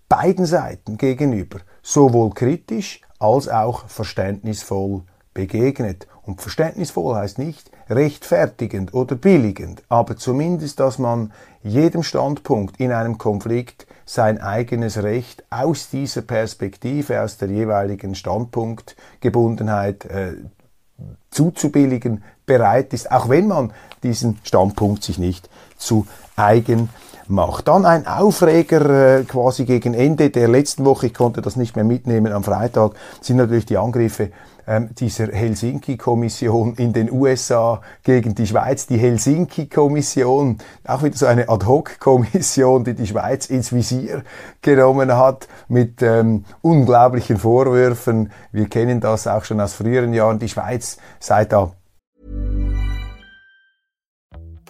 beiden 0.09 0.45
Seiten 0.45 0.99
gegenüber 0.99 1.61
sowohl 1.83 2.31
kritisch 2.31 3.01
als 3.21 3.49
auch 3.49 3.87
verständnisvoll 3.87 5.03
begegnet. 5.35 6.09
Und 6.23 6.43
verständnisvoll 6.43 7.15
heißt 7.15 7.39
nicht 7.39 7.71
rechtfertigend 7.89 8.93
oder 8.93 9.15
billigend, 9.15 9.83
aber 9.89 10.17
zumindest, 10.17 10.81
dass 10.81 10.99
man 10.99 11.33
jedem 11.63 12.03
Standpunkt 12.03 12.81
in 12.81 12.93
einem 12.93 13.19
Konflikt 13.19 13.87
sein 14.07 14.41
eigenes 14.41 15.03
Recht 15.03 15.45
aus 15.51 15.91
dieser 15.91 16.23
Perspektive, 16.23 17.21
aus 17.21 17.37
der 17.37 17.49
jeweiligen 17.49 18.15
Standpunktgebundenheit 18.15 20.05
äh, 20.07 20.35
zuzubilligen 21.31 22.25
bereit 22.47 22.93
ist, 22.93 23.11
auch 23.13 23.29
wenn 23.29 23.47
man 23.47 23.73
diesen 24.03 24.39
Standpunkt 24.43 25.05
sich 25.05 25.19
nicht 25.19 25.49
zu 25.77 26.07
eigen 26.37 26.89
macht. 27.31 27.69
Dann 27.69 27.85
ein 27.85 28.07
Aufreger 28.07 29.19
äh, 29.19 29.25
quasi 29.25 29.65
gegen 29.65 29.95
Ende 29.95 30.31
der 30.31 30.49
letzten 30.49 30.85
Woche, 30.85 31.07
ich 31.07 31.15
konnte 31.15 31.43
das 31.43 31.57
nicht 31.57 31.77
mehr 31.77 31.85
mitnehmen 31.85 32.33
am 32.33 32.45
Freitag, 32.45 32.93
sind 33.21 33.37
natürlich 33.37 33.67
die 33.67 33.79
Angriffe 33.79 34.31
ähm, 34.67 34.91
dieser 34.95 35.29
Helsinki-Kommission 35.29 36.75
in 36.75 36.93
den 36.93 37.11
USA 37.11 37.81
gegen 38.05 38.35
die 38.35 38.47
Schweiz. 38.47 38.87
Die 38.87 38.99
Helsinki-Kommission, 38.99 40.59
auch 40.85 41.03
wieder 41.03 41.17
so 41.17 41.27
eine 41.27 41.49
Ad-Hoc-Kommission, 41.49 42.85
die 42.85 42.95
die 42.95 43.07
Schweiz 43.07 43.47
ins 43.47 43.73
Visier 43.73 44.23
genommen 44.63 45.17
hat 45.17 45.49
mit 45.69 46.03
ähm, 46.03 46.45
unglaublichen 46.63 47.37
Vorwürfen. 47.37 48.31
Wir 48.53 48.69
kennen 48.69 49.01
das 49.01 49.27
auch 49.27 49.45
schon 49.45 49.61
aus 49.61 49.75
früheren 49.75 50.13
Jahren. 50.13 50.39
Die 50.39 50.49
Schweiz 50.49 50.99
sei 51.19 51.45
da 51.47 51.73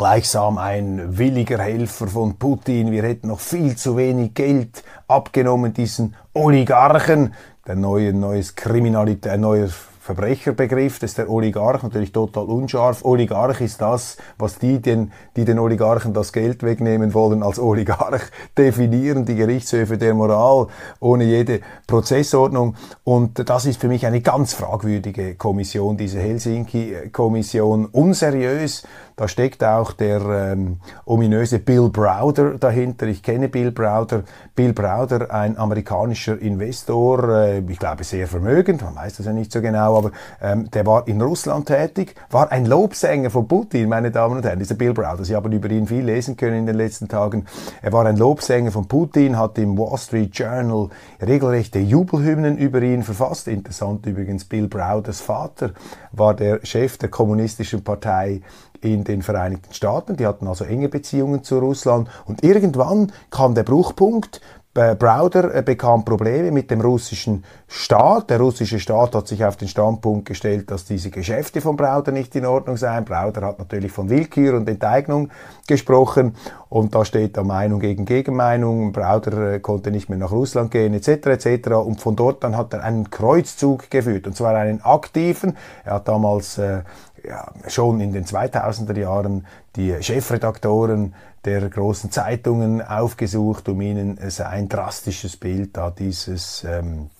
gleichsam 0.00 0.56
ein 0.56 1.18
williger 1.18 1.58
Helfer 1.58 2.06
von 2.06 2.38
Putin. 2.38 2.90
Wir 2.90 3.02
hätten 3.02 3.28
noch 3.28 3.38
viel 3.38 3.76
zu 3.76 3.98
wenig 3.98 4.32
Geld 4.32 4.82
abgenommen 5.08 5.74
diesen 5.74 6.16
Oligarchen. 6.32 7.34
Der 7.66 7.76
neue, 7.76 8.14
neues 8.14 8.54
Kriminalität, 8.56 9.30
ein 9.30 9.42
neuer 9.42 9.68
Verbrecherbegriff, 10.00 10.98
das 10.98 11.10
ist 11.10 11.18
der 11.18 11.28
Oligarch, 11.28 11.82
natürlich 11.82 12.12
total 12.12 12.44
unscharf. 12.44 13.04
Oligarch 13.04 13.60
ist 13.60 13.82
das, 13.82 14.16
was 14.38 14.58
die, 14.58 14.80
den, 14.80 15.12
die 15.36 15.44
den 15.44 15.58
Oligarchen 15.58 16.14
das 16.14 16.32
Geld 16.32 16.62
wegnehmen 16.62 17.12
wollen, 17.12 17.42
als 17.42 17.58
Oligarch 17.60 18.22
definieren, 18.58 19.26
die 19.26 19.34
Gerichtshöfe 19.34 19.98
der 19.98 20.14
Moral, 20.14 20.68
ohne 20.98 21.24
jede 21.24 21.60
Prozessordnung. 21.86 22.74
Und 23.04 23.50
das 23.50 23.66
ist 23.66 23.78
für 23.78 23.88
mich 23.88 24.06
eine 24.06 24.22
ganz 24.22 24.54
fragwürdige 24.54 25.34
Kommission, 25.34 25.98
diese 25.98 26.20
Helsinki-Kommission, 26.20 27.84
unseriös. 27.84 28.84
Da 29.16 29.28
steckt 29.28 29.62
auch 29.64 29.92
der 29.92 30.20
ähm, 30.20 30.78
ominöse 31.04 31.58
Bill 31.58 31.88
Browder 31.88 32.58
dahinter. 32.58 33.06
Ich 33.06 33.22
kenne 33.22 33.48
Bill 33.48 33.70
Browder. 33.70 34.24
Bill 34.54 34.72
Browder, 34.72 35.30
ein 35.30 35.56
amerikanischer 35.56 36.38
Investor, 36.38 37.28
äh, 37.28 37.58
ich 37.60 37.78
glaube 37.78 38.04
sehr 38.04 38.26
vermögend, 38.26 38.82
man 38.82 38.94
weiß 38.94 39.16
das 39.16 39.26
ja 39.26 39.32
nicht 39.32 39.52
so 39.52 39.60
genau, 39.60 39.96
aber 39.96 40.10
ähm, 40.42 40.70
der 40.70 40.86
war 40.86 41.06
in 41.08 41.20
Russland 41.20 41.66
tätig, 41.66 42.14
war 42.30 42.50
ein 42.52 42.66
Lobsänger 42.66 43.30
von 43.30 43.48
Putin, 43.48 43.88
meine 43.88 44.10
Damen 44.10 44.36
und 44.36 44.44
Herren, 44.44 44.58
dieser 44.58 44.74
Bill 44.74 44.92
Browder. 44.92 45.24
Sie 45.24 45.34
haben 45.34 45.52
über 45.52 45.70
ihn 45.70 45.86
viel 45.86 46.04
lesen 46.04 46.36
können 46.36 46.58
in 46.58 46.66
den 46.66 46.76
letzten 46.76 47.08
Tagen. 47.08 47.46
Er 47.82 47.92
war 47.92 48.06
ein 48.06 48.16
Lobsänger 48.16 48.70
von 48.70 48.86
Putin, 48.86 49.38
hat 49.38 49.58
im 49.58 49.78
Wall 49.78 49.98
Street 49.98 50.36
Journal 50.36 50.88
regelrechte 51.20 51.78
Jubelhymnen 51.78 52.58
über 52.58 52.82
ihn 52.82 53.02
verfasst. 53.02 53.48
Interessant 53.48 54.06
übrigens, 54.06 54.44
Bill 54.44 54.68
Browders 54.68 55.20
Vater 55.20 55.70
war 56.12 56.34
der 56.34 56.60
Chef 56.64 56.98
der 56.98 57.08
kommunistischen 57.08 57.82
Partei 57.84 58.42
in 58.82 59.04
den 59.04 59.22
Vereinigten 59.22 59.72
Staaten. 59.74 60.16
Die 60.16 60.26
hatten 60.26 60.46
also 60.46 60.64
enge 60.64 60.88
Beziehungen 60.88 61.44
zu 61.44 61.58
Russland. 61.58 62.08
Und 62.26 62.42
irgendwann 62.42 63.12
kam 63.30 63.54
der 63.54 63.64
Bruchpunkt. 63.64 64.40
Äh, 64.72 64.94
Browder 64.94 65.52
äh, 65.52 65.62
bekam 65.62 66.04
Probleme 66.04 66.52
mit 66.52 66.70
dem 66.70 66.80
russischen 66.80 67.44
Staat. 67.66 68.30
Der 68.30 68.38
russische 68.38 68.78
Staat 68.78 69.16
hat 69.16 69.26
sich 69.26 69.44
auf 69.44 69.56
den 69.56 69.66
Standpunkt 69.66 70.28
gestellt, 70.28 70.70
dass 70.70 70.84
diese 70.84 71.10
Geschäfte 71.10 71.60
von 71.60 71.74
Browder 71.76 72.12
nicht 72.12 72.36
in 72.36 72.46
Ordnung 72.46 72.76
seien. 72.76 73.04
Browder 73.04 73.42
hat 73.42 73.58
natürlich 73.58 73.90
von 73.90 74.08
Willkür 74.08 74.56
und 74.56 74.68
Enteignung 74.68 75.30
gesprochen 75.66 76.36
und 76.68 76.94
da 76.94 77.04
steht 77.04 77.36
da 77.36 77.42
Meinung 77.42 77.80
gegen 77.80 78.04
Gegenmeinung. 78.04 78.92
Browder 78.92 79.54
äh, 79.54 79.58
konnte 79.58 79.90
nicht 79.90 80.08
mehr 80.08 80.18
nach 80.18 80.30
Russland 80.30 80.70
gehen 80.70 80.94
etc. 80.94 81.26
etc. 81.26 81.70
Und 81.70 82.00
von 82.00 82.14
dort 82.14 82.44
dann 82.44 82.56
hat 82.56 82.72
er 82.72 82.84
einen 82.84 83.10
Kreuzzug 83.10 83.90
geführt 83.90 84.28
und 84.28 84.36
zwar 84.36 84.54
einen 84.54 84.82
aktiven. 84.82 85.56
Er 85.84 85.94
hat 85.94 86.06
damals 86.06 86.58
äh, 86.58 86.82
ja, 87.26 87.52
schon 87.68 88.00
in 88.00 88.12
den 88.12 88.24
2000er 88.24 88.98
Jahren 88.98 89.46
die 89.76 90.02
Chefredaktoren 90.02 91.14
der 91.44 91.68
großen 91.68 92.10
Zeitungen 92.10 92.82
aufgesucht, 92.82 93.68
um 93.68 93.80
ihnen 93.80 94.18
ein 94.18 94.68
drastisches 94.68 95.36
Bild 95.36 95.76
da 95.76 95.90
dieses 95.90 96.64
ähm, 96.64 97.10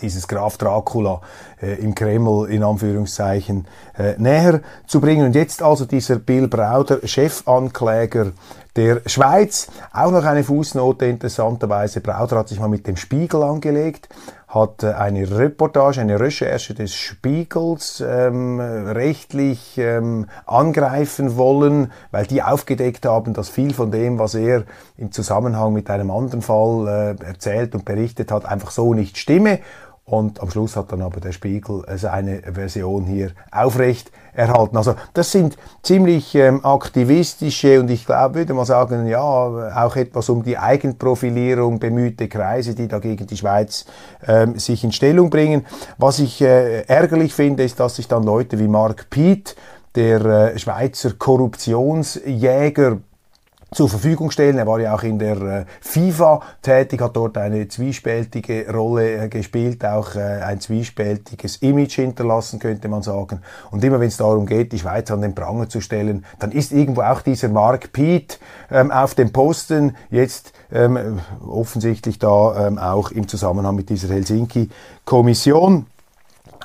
dieses 0.00 0.28
Graf 0.28 0.56
Dracula 0.56 1.20
äh, 1.60 1.74
im 1.74 1.94
Kreml 1.94 2.48
in 2.50 2.62
Anführungszeichen 2.62 3.66
äh, 3.98 4.14
näher 4.18 4.60
zu 4.86 5.00
bringen. 5.00 5.26
Und 5.26 5.34
jetzt 5.34 5.62
also 5.62 5.84
dieser 5.84 6.16
Bill 6.16 6.48
Browder, 6.48 7.06
Chefankläger 7.06 8.32
der 8.76 9.02
Schweiz. 9.06 9.68
Auch 9.92 10.10
noch 10.10 10.24
eine 10.24 10.42
Fußnote 10.42 11.06
interessanterweise. 11.06 12.00
Browder 12.00 12.38
hat 12.38 12.48
sich 12.48 12.58
mal 12.58 12.68
mit 12.68 12.86
dem 12.86 12.96
Spiegel 12.96 13.42
angelegt 13.42 14.08
hat 14.54 14.84
äh, 14.84 14.92
eine 14.92 15.36
Reportage, 15.36 16.00
eine 16.00 16.20
Recherche 16.20 16.74
des 16.74 16.94
Spiegels 16.94 18.02
ähm, 18.06 18.60
rechtlich 18.60 19.76
ähm, 19.78 20.26
angreifen 20.46 21.36
wollen, 21.36 21.92
weil 22.12 22.26
die 22.26 22.42
aufgedeckt 22.42 23.04
haben, 23.04 23.34
dass 23.34 23.48
viel 23.48 23.74
von 23.74 23.90
dem, 23.90 24.18
was 24.18 24.34
er 24.34 24.64
im 24.96 25.10
Zusammenhang 25.10 25.72
mit 25.72 25.90
einem 25.90 26.10
anderen 26.10 26.40
Fall 26.40 27.16
äh, 27.20 27.24
erzählt 27.24 27.74
und 27.74 27.84
berichtet 27.84 28.30
hat, 28.30 28.46
einfach 28.46 28.70
so 28.70 28.94
nicht 28.94 29.18
stimme. 29.18 29.58
Und 30.06 30.40
am 30.40 30.50
Schluss 30.50 30.76
hat 30.76 30.92
dann 30.92 31.00
aber 31.00 31.20
der 31.20 31.32
Spiegel 31.32 31.82
seine 31.96 32.42
Version 32.52 33.04
hier 33.04 33.30
aufrecht 33.50 34.12
erhalten. 34.34 34.76
Also 34.76 34.96
das 35.14 35.32
sind 35.32 35.56
ziemlich 35.82 36.34
ähm, 36.34 36.62
aktivistische 36.62 37.80
und 37.80 37.90
ich 37.90 38.04
glaube, 38.04 38.34
würde 38.34 38.52
mal 38.52 38.66
sagen, 38.66 39.06
ja, 39.06 39.22
auch 39.22 39.96
etwas 39.96 40.28
um 40.28 40.42
die 40.42 40.58
Eigenprofilierung 40.58 41.78
bemühte 41.78 42.28
Kreise, 42.28 42.74
die 42.74 42.86
da 42.86 42.98
gegen 42.98 43.26
die 43.26 43.36
Schweiz 43.36 43.86
ähm, 44.26 44.58
sich 44.58 44.84
in 44.84 44.92
Stellung 44.92 45.30
bringen. 45.30 45.64
Was 45.96 46.18
ich 46.18 46.42
äh, 46.42 46.82
ärgerlich 46.82 47.32
finde, 47.32 47.64
ist, 47.64 47.80
dass 47.80 47.96
sich 47.96 48.06
dann 48.06 48.24
Leute 48.24 48.58
wie 48.58 48.68
Mark 48.68 49.08
Piet, 49.08 49.56
der 49.94 50.24
äh, 50.24 50.58
Schweizer 50.58 51.12
Korruptionsjäger, 51.12 52.98
zur 53.74 53.88
Verfügung 53.88 54.30
stellen. 54.30 54.58
Er 54.58 54.66
war 54.66 54.80
ja 54.80 54.94
auch 54.94 55.02
in 55.02 55.18
der 55.18 55.40
äh, 55.40 55.64
FIFA 55.80 56.40
tätig, 56.62 57.00
hat 57.00 57.16
dort 57.16 57.36
eine 57.36 57.68
zwiespältige 57.68 58.72
Rolle 58.72 59.24
äh, 59.24 59.28
gespielt, 59.28 59.84
auch 59.84 60.14
äh, 60.14 60.20
ein 60.20 60.60
zwiespältiges 60.60 61.56
Image 61.56 61.94
hinterlassen, 61.96 62.58
könnte 62.58 62.88
man 62.88 63.02
sagen. 63.02 63.40
Und 63.70 63.84
immer 63.84 64.00
wenn 64.00 64.08
es 64.08 64.16
darum 64.16 64.46
geht, 64.46 64.72
die 64.72 64.78
Schweiz 64.78 65.10
an 65.10 65.20
den 65.20 65.34
Pranger 65.34 65.68
zu 65.68 65.80
stellen, 65.80 66.24
dann 66.38 66.52
ist 66.52 66.72
irgendwo 66.72 67.02
auch 67.02 67.20
dieser 67.20 67.48
Mark 67.48 67.92
Piet 67.92 68.38
ähm, 68.70 68.90
auf 68.90 69.14
dem 69.14 69.32
Posten, 69.32 69.96
jetzt 70.10 70.52
ähm, 70.72 71.20
offensichtlich 71.46 72.18
da 72.18 72.66
ähm, 72.66 72.78
auch 72.78 73.10
im 73.10 73.28
Zusammenhang 73.28 73.74
mit 73.76 73.90
dieser 73.90 74.08
Helsinki-Kommission. 74.08 75.86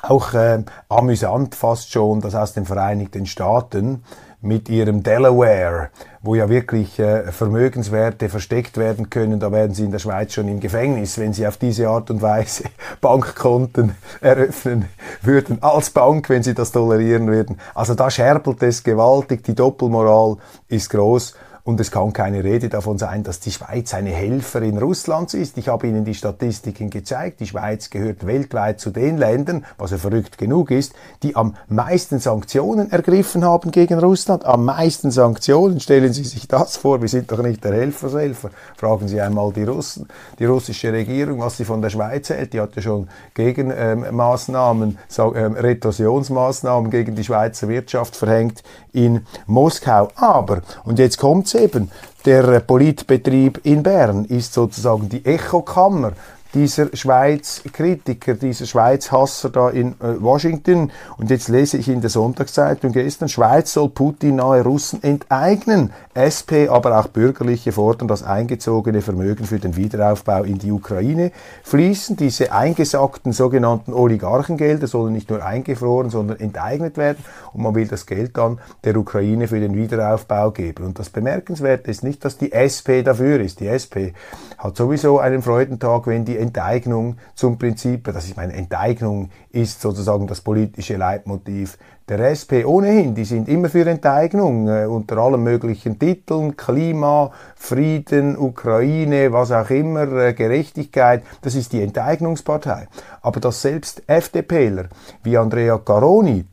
Auch 0.02 0.34
äh, 0.34 0.62
amüsant 0.88 1.54
fast 1.54 1.92
schon, 1.92 2.20
dass 2.20 2.34
aus 2.34 2.52
den 2.52 2.66
Vereinigten 2.66 3.26
Staaten 3.26 4.02
mit 4.42 4.68
ihrem 4.70 5.02
Delaware, 5.02 5.90
wo 6.22 6.34
ja 6.34 6.48
wirklich 6.48 6.98
äh, 6.98 7.30
Vermögenswerte 7.30 8.28
versteckt 8.28 8.78
werden 8.78 9.10
können. 9.10 9.38
Da 9.38 9.52
werden 9.52 9.74
sie 9.74 9.84
in 9.84 9.90
der 9.90 9.98
Schweiz 9.98 10.32
schon 10.32 10.48
im 10.48 10.60
Gefängnis, 10.60 11.18
wenn 11.18 11.34
sie 11.34 11.46
auf 11.46 11.58
diese 11.58 11.88
Art 11.88 12.10
und 12.10 12.22
Weise 12.22 12.64
Bankkonten 13.00 13.96
eröffnen 14.20 14.86
würden, 15.20 15.62
als 15.62 15.90
Bank, 15.90 16.30
wenn 16.30 16.42
sie 16.42 16.54
das 16.54 16.72
tolerieren 16.72 17.26
würden. 17.26 17.58
Also 17.74 17.94
da 17.94 18.10
scherbelt 18.10 18.62
es 18.62 18.82
gewaltig, 18.82 19.44
die 19.44 19.54
Doppelmoral 19.54 20.36
ist 20.68 20.88
groß. 20.90 21.34
Und 21.70 21.78
es 21.78 21.92
kann 21.92 22.12
keine 22.12 22.42
Rede 22.42 22.68
davon 22.68 22.98
sein, 22.98 23.22
dass 23.22 23.38
die 23.38 23.52
Schweiz 23.52 23.94
eine 23.94 24.10
Helferin 24.10 24.76
Russlands 24.76 25.34
ist. 25.34 25.56
Ich 25.56 25.68
habe 25.68 25.86
Ihnen 25.86 26.04
die 26.04 26.14
Statistiken 26.14 26.90
gezeigt. 26.90 27.38
Die 27.38 27.46
Schweiz 27.46 27.90
gehört 27.90 28.26
weltweit 28.26 28.80
zu 28.80 28.90
den 28.90 29.18
Ländern, 29.18 29.64
was 29.78 29.92
ja 29.92 29.98
verrückt 29.98 30.36
genug 30.36 30.72
ist, 30.72 30.94
die 31.22 31.36
am 31.36 31.54
meisten 31.68 32.18
Sanktionen 32.18 32.90
ergriffen 32.90 33.44
haben 33.44 33.70
gegen 33.70 34.00
Russland. 34.00 34.44
Am 34.46 34.64
meisten 34.64 35.12
Sanktionen. 35.12 35.78
Stellen 35.78 36.12
Sie 36.12 36.24
sich 36.24 36.48
das 36.48 36.76
vor. 36.76 37.02
Wir 37.02 37.08
sind 37.08 37.30
doch 37.30 37.40
nicht 37.40 37.62
der 37.62 37.72
Helfershelfer. 37.72 38.50
Fragen 38.76 39.06
Sie 39.06 39.20
einmal 39.20 39.52
die 39.52 39.62
Russen, 39.62 40.08
die 40.40 40.46
russische 40.46 40.92
Regierung, 40.92 41.38
was 41.38 41.56
sie 41.56 41.64
von 41.64 41.80
der 41.80 41.90
Schweiz 41.90 42.30
hält. 42.30 42.52
Die 42.52 42.60
hat 42.60 42.74
ja 42.74 42.82
schon 42.82 43.06
Gegenmaßnahmen, 43.34 44.98
ähm, 45.18 45.36
ähm, 45.36 45.52
Retorsionsmaßnahmen 45.52 46.90
gegen 46.90 47.14
die 47.14 47.22
Schweizer 47.22 47.68
Wirtschaft 47.68 48.16
verhängt 48.16 48.64
in 48.92 49.24
Moskau. 49.46 50.08
Aber, 50.16 50.62
und 50.82 50.98
jetzt 50.98 51.16
kommt 51.16 51.46
es 51.46 51.59
eben, 51.60 51.90
der 52.24 52.60
Politbetrieb 52.60 53.60
in 53.64 53.82
Bern 53.82 54.24
ist 54.24 54.52
sozusagen 54.52 55.08
die 55.08 55.24
Echokammer 55.24 56.12
dieser 56.54 56.88
Schweiz-Kritiker, 56.92 58.34
dieser 58.34 58.66
Schweiz-Hasser 58.66 59.50
da 59.50 59.70
in 59.70 59.92
äh, 60.00 60.20
Washington. 60.20 60.90
Und 61.16 61.30
jetzt 61.30 61.48
lese 61.48 61.76
ich 61.76 61.88
in 61.88 62.00
der 62.00 62.10
Sonntagszeitung 62.10 62.92
gestern, 62.92 63.28
Schweiz 63.28 63.72
soll 63.72 63.88
Putin 63.88 64.36
nahe 64.36 64.62
Russen 64.62 65.02
enteignen. 65.02 65.92
SP, 66.18 66.66
aber 66.68 66.98
auch 66.98 67.06
Bürgerliche 67.06 67.70
fordern, 67.70 68.08
dass 68.08 68.24
eingezogene 68.24 69.00
Vermögen 69.00 69.44
für 69.44 69.60
den 69.60 69.76
Wiederaufbau 69.76 70.42
in 70.42 70.58
die 70.58 70.72
Ukraine 70.72 71.30
fließen. 71.62 72.16
Diese 72.16 72.52
eingesackten 72.52 73.32
sogenannten 73.32 73.92
Oligarchengelder 73.92 74.88
sollen 74.88 75.12
nicht 75.12 75.30
nur 75.30 75.44
eingefroren, 75.44 76.10
sondern 76.10 76.40
enteignet 76.40 76.96
werden. 76.96 77.24
Und 77.52 77.62
man 77.62 77.76
will 77.76 77.86
das 77.86 78.06
Geld 78.06 78.36
dann 78.36 78.58
der 78.82 78.96
Ukraine 78.96 79.46
für 79.46 79.60
den 79.60 79.76
Wiederaufbau 79.76 80.50
geben. 80.50 80.84
Und 80.84 80.98
das 80.98 81.10
Bemerkenswerte 81.10 81.90
ist 81.90 82.02
nicht, 82.02 82.24
dass 82.24 82.38
die 82.38 82.52
SP 82.52 83.02
dafür 83.04 83.38
ist. 83.38 83.60
Die 83.60 83.68
SP 83.70 84.18
hat 84.58 84.76
sowieso 84.76 85.20
einen 85.20 85.42
Freudentag, 85.42 86.08
wenn 86.08 86.24
die 86.24 86.39
Enteignung 86.40 87.16
zum 87.34 87.58
Prinzip, 87.58 88.04
das 88.04 88.28
ich 88.28 88.36
meine, 88.36 88.54
Enteignung 88.54 89.30
ist 89.50 89.80
sozusagen 89.80 90.26
das 90.26 90.40
politische 90.40 90.96
Leitmotiv 90.96 91.78
der 92.08 92.18
SP 92.34 92.66
ohnehin, 92.66 93.14
die 93.14 93.24
sind 93.24 93.48
immer 93.48 93.68
für 93.68 93.88
Enteignung, 93.88 94.66
äh, 94.66 94.86
unter 94.86 95.18
allen 95.18 95.44
möglichen 95.44 95.98
Titeln, 95.98 96.56
Klima, 96.56 97.30
Frieden, 97.54 98.36
Ukraine, 98.36 99.32
was 99.32 99.52
auch 99.52 99.70
immer, 99.70 100.10
äh, 100.12 100.34
Gerechtigkeit, 100.34 101.22
das 101.42 101.54
ist 101.54 101.72
die 101.72 101.82
Enteignungspartei. 101.82 102.88
Aber 103.22 103.38
dass 103.38 103.62
selbst 103.62 104.02
FDPler 104.08 104.88
wie 105.22 105.38
Andrea 105.38 105.78
Caroni 105.78 106.44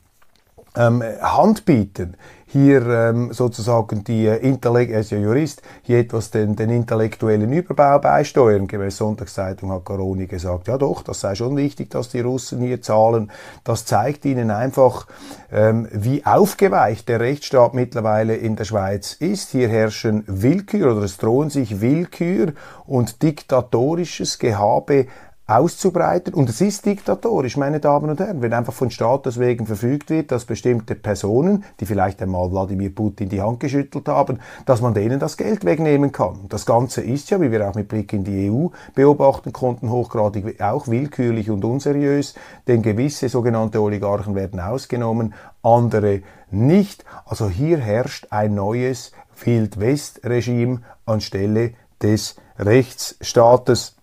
ähm, 0.75 1.03
Hand 1.21 1.65
bieten, 1.65 2.15
hier 2.49 2.87
ähm, 2.87 3.33
sozusagen 3.33 4.05
die 4.05 4.25
äh, 4.25 4.37
Intellekt, 4.37 4.91
er 4.91 5.01
ist 5.01 5.11
ja 5.11 5.17
Jurist, 5.17 5.61
hier 5.81 5.99
etwas 5.99 6.31
den, 6.31 6.55
den 6.55 6.69
intellektuellen 6.69 7.51
Überbau 7.51 7.99
beisteuern. 7.99 8.67
Gemäß 8.67 8.97
Sonntagszeitung 8.97 9.71
hat 9.71 9.83
Caroni 9.83 10.27
gesagt, 10.27 10.67
ja 10.67 10.77
doch, 10.77 11.03
das 11.03 11.19
sei 11.19 11.35
schon 11.35 11.57
wichtig, 11.57 11.89
dass 11.89 12.07
die 12.07 12.21
Russen 12.21 12.61
hier 12.61 12.81
zahlen. 12.81 13.31
Das 13.65 13.85
zeigt 13.85 14.23
ihnen 14.23 14.49
einfach, 14.49 15.07
ähm, 15.51 15.89
wie 15.91 16.25
aufgeweicht 16.25 17.09
der 17.09 17.19
Rechtsstaat 17.19 17.73
mittlerweile 17.73 18.35
in 18.35 18.55
der 18.55 18.63
Schweiz 18.63 19.13
ist. 19.13 19.51
Hier 19.51 19.67
herrschen 19.67 20.23
Willkür 20.27 20.95
oder 20.95 21.03
es 21.03 21.17
drohen 21.17 21.49
sich 21.49 21.81
Willkür 21.81 22.53
und 22.85 23.23
diktatorisches 23.23 24.39
Gehabe 24.39 25.07
auszubreiten. 25.47 26.33
Und 26.33 26.49
es 26.49 26.59
ist 26.59 26.85
diktatorisch, 26.85 27.55
meine 27.55 27.79
Damen 27.79 28.09
und 28.09 28.19
Herren, 28.19 28.41
wenn 28.41 28.53
einfach 28.53 28.73
von 28.73 28.91
Status 28.91 29.39
wegen 29.39 29.65
verfügt 29.65 30.09
wird, 30.09 30.31
dass 30.31 30.45
bestimmte 30.45 30.93
Personen, 30.93 31.63
die 31.79 31.85
vielleicht 31.85 32.21
einmal 32.21 32.51
Wladimir 32.51 32.93
Putin 32.93 33.29
die 33.29 33.41
Hand 33.41 33.61
geschüttelt 33.61 34.07
haben, 34.09 34.39
dass 34.65 34.81
man 34.81 34.93
denen 34.93 35.19
das 35.19 35.37
Geld 35.37 35.63
wegnehmen 35.63 36.11
kann. 36.11 36.41
Das 36.49 36.65
Ganze 36.65 37.01
ist 37.01 37.29
ja, 37.29 37.39
wie 37.39 37.51
wir 37.51 37.67
auch 37.67 37.75
mit 37.75 37.87
Blick 37.87 38.11
in 38.11 38.25
die 38.25 38.51
EU 38.51 38.67
beobachten 38.93 39.53
konnten, 39.53 39.89
hochgradig 39.89 40.61
auch 40.61 40.87
willkürlich 40.87 41.49
und 41.49 41.63
unseriös, 41.63 42.35
denn 42.67 42.81
gewisse 42.81 43.29
sogenannte 43.29 43.81
Oligarchen 43.81 44.35
werden 44.35 44.59
ausgenommen, 44.59 45.33
andere 45.63 46.21
nicht. 46.51 47.05
Also 47.25 47.49
hier 47.49 47.77
herrscht 47.77 48.27
ein 48.31 48.53
neues 48.53 49.13
Wild-West-Regime 49.43 50.81
anstelle 51.05 51.73
des 52.01 52.35
Rechtsstaates. 52.59 53.96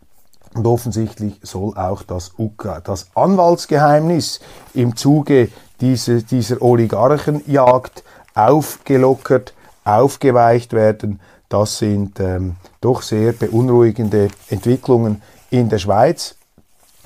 Und 0.54 0.66
offensichtlich 0.66 1.40
soll 1.42 1.76
auch 1.76 2.02
das, 2.02 2.32
UK, 2.38 2.80
das 2.84 3.08
Anwaltsgeheimnis 3.14 4.40
im 4.72 4.96
Zuge 4.96 5.48
diese, 5.80 6.22
dieser 6.22 6.62
Oligarchenjagd 6.62 8.04
aufgelockert, 8.34 9.52
aufgeweicht 9.84 10.72
werden. 10.72 11.20
Das 11.48 11.78
sind 11.78 12.20
ähm, 12.20 12.56
doch 12.80 13.02
sehr 13.02 13.32
beunruhigende 13.32 14.28
Entwicklungen 14.48 15.22
in 15.50 15.68
der 15.68 15.78
Schweiz. 15.78 16.36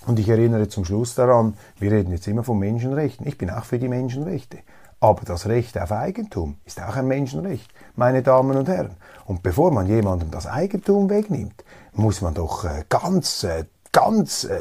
Und 0.06 0.18
ich 0.18 0.28
erinnere 0.28 0.68
zum 0.68 0.84
Schluss 0.84 1.14
daran, 1.14 1.54
wir 1.78 1.90
reden 1.90 2.12
jetzt 2.12 2.26
immer 2.28 2.44
von 2.44 2.58
Menschenrechten. 2.58 3.26
Ich 3.26 3.36
bin 3.36 3.50
auch 3.50 3.64
für 3.64 3.78
die 3.78 3.88
Menschenrechte. 3.88 4.58
Aber 5.00 5.24
das 5.24 5.46
Recht 5.46 5.78
auf 5.78 5.92
Eigentum 5.92 6.56
ist 6.64 6.82
auch 6.82 6.96
ein 6.96 7.06
Menschenrecht, 7.06 7.70
meine 7.94 8.22
Damen 8.22 8.56
und 8.56 8.68
Herren. 8.68 8.96
Und 9.26 9.42
bevor 9.42 9.70
man 9.70 9.86
jemandem 9.86 10.30
das 10.30 10.46
Eigentum 10.46 11.08
wegnimmt, 11.08 11.64
muss 11.92 12.20
man 12.20 12.34
doch 12.34 12.64
äh, 12.64 12.84
ganz, 12.88 13.44
äh, 13.44 13.64
ganz 13.92 14.44
äh, 14.44 14.58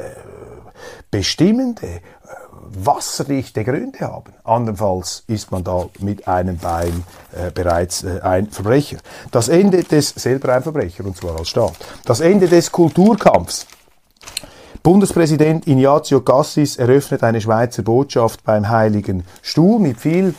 bestimmende, 1.10 2.00
wasserdichte 2.60 3.64
Gründe 3.64 4.00
haben. 4.00 4.32
Andernfalls 4.44 5.24
ist 5.26 5.50
man 5.50 5.64
da 5.64 5.86
mit 6.00 6.28
einem 6.28 6.58
Bein 6.58 7.02
bereits 7.54 8.04
ein 8.04 8.48
Verbrecher. 8.50 8.98
Das 9.30 9.48
Ende 9.48 9.82
des, 9.82 10.10
selber 10.10 10.54
ein 10.54 10.62
Verbrecher, 10.62 11.04
und 11.04 11.16
zwar 11.16 11.36
als 11.38 11.48
Staat. 11.48 11.74
Das 12.04 12.20
Ende 12.20 12.46
des 12.46 12.70
Kulturkampfs. 12.70 13.66
Bundespräsident 14.88 15.66
Ignazio 15.66 16.22
Cassis 16.22 16.78
eröffnet 16.78 17.22
eine 17.22 17.42
Schweizer 17.42 17.82
Botschaft 17.82 18.42
beim 18.42 18.70
Heiligen 18.70 19.22
Stuhl 19.42 19.78
mit 19.78 20.00
viel 20.00 20.32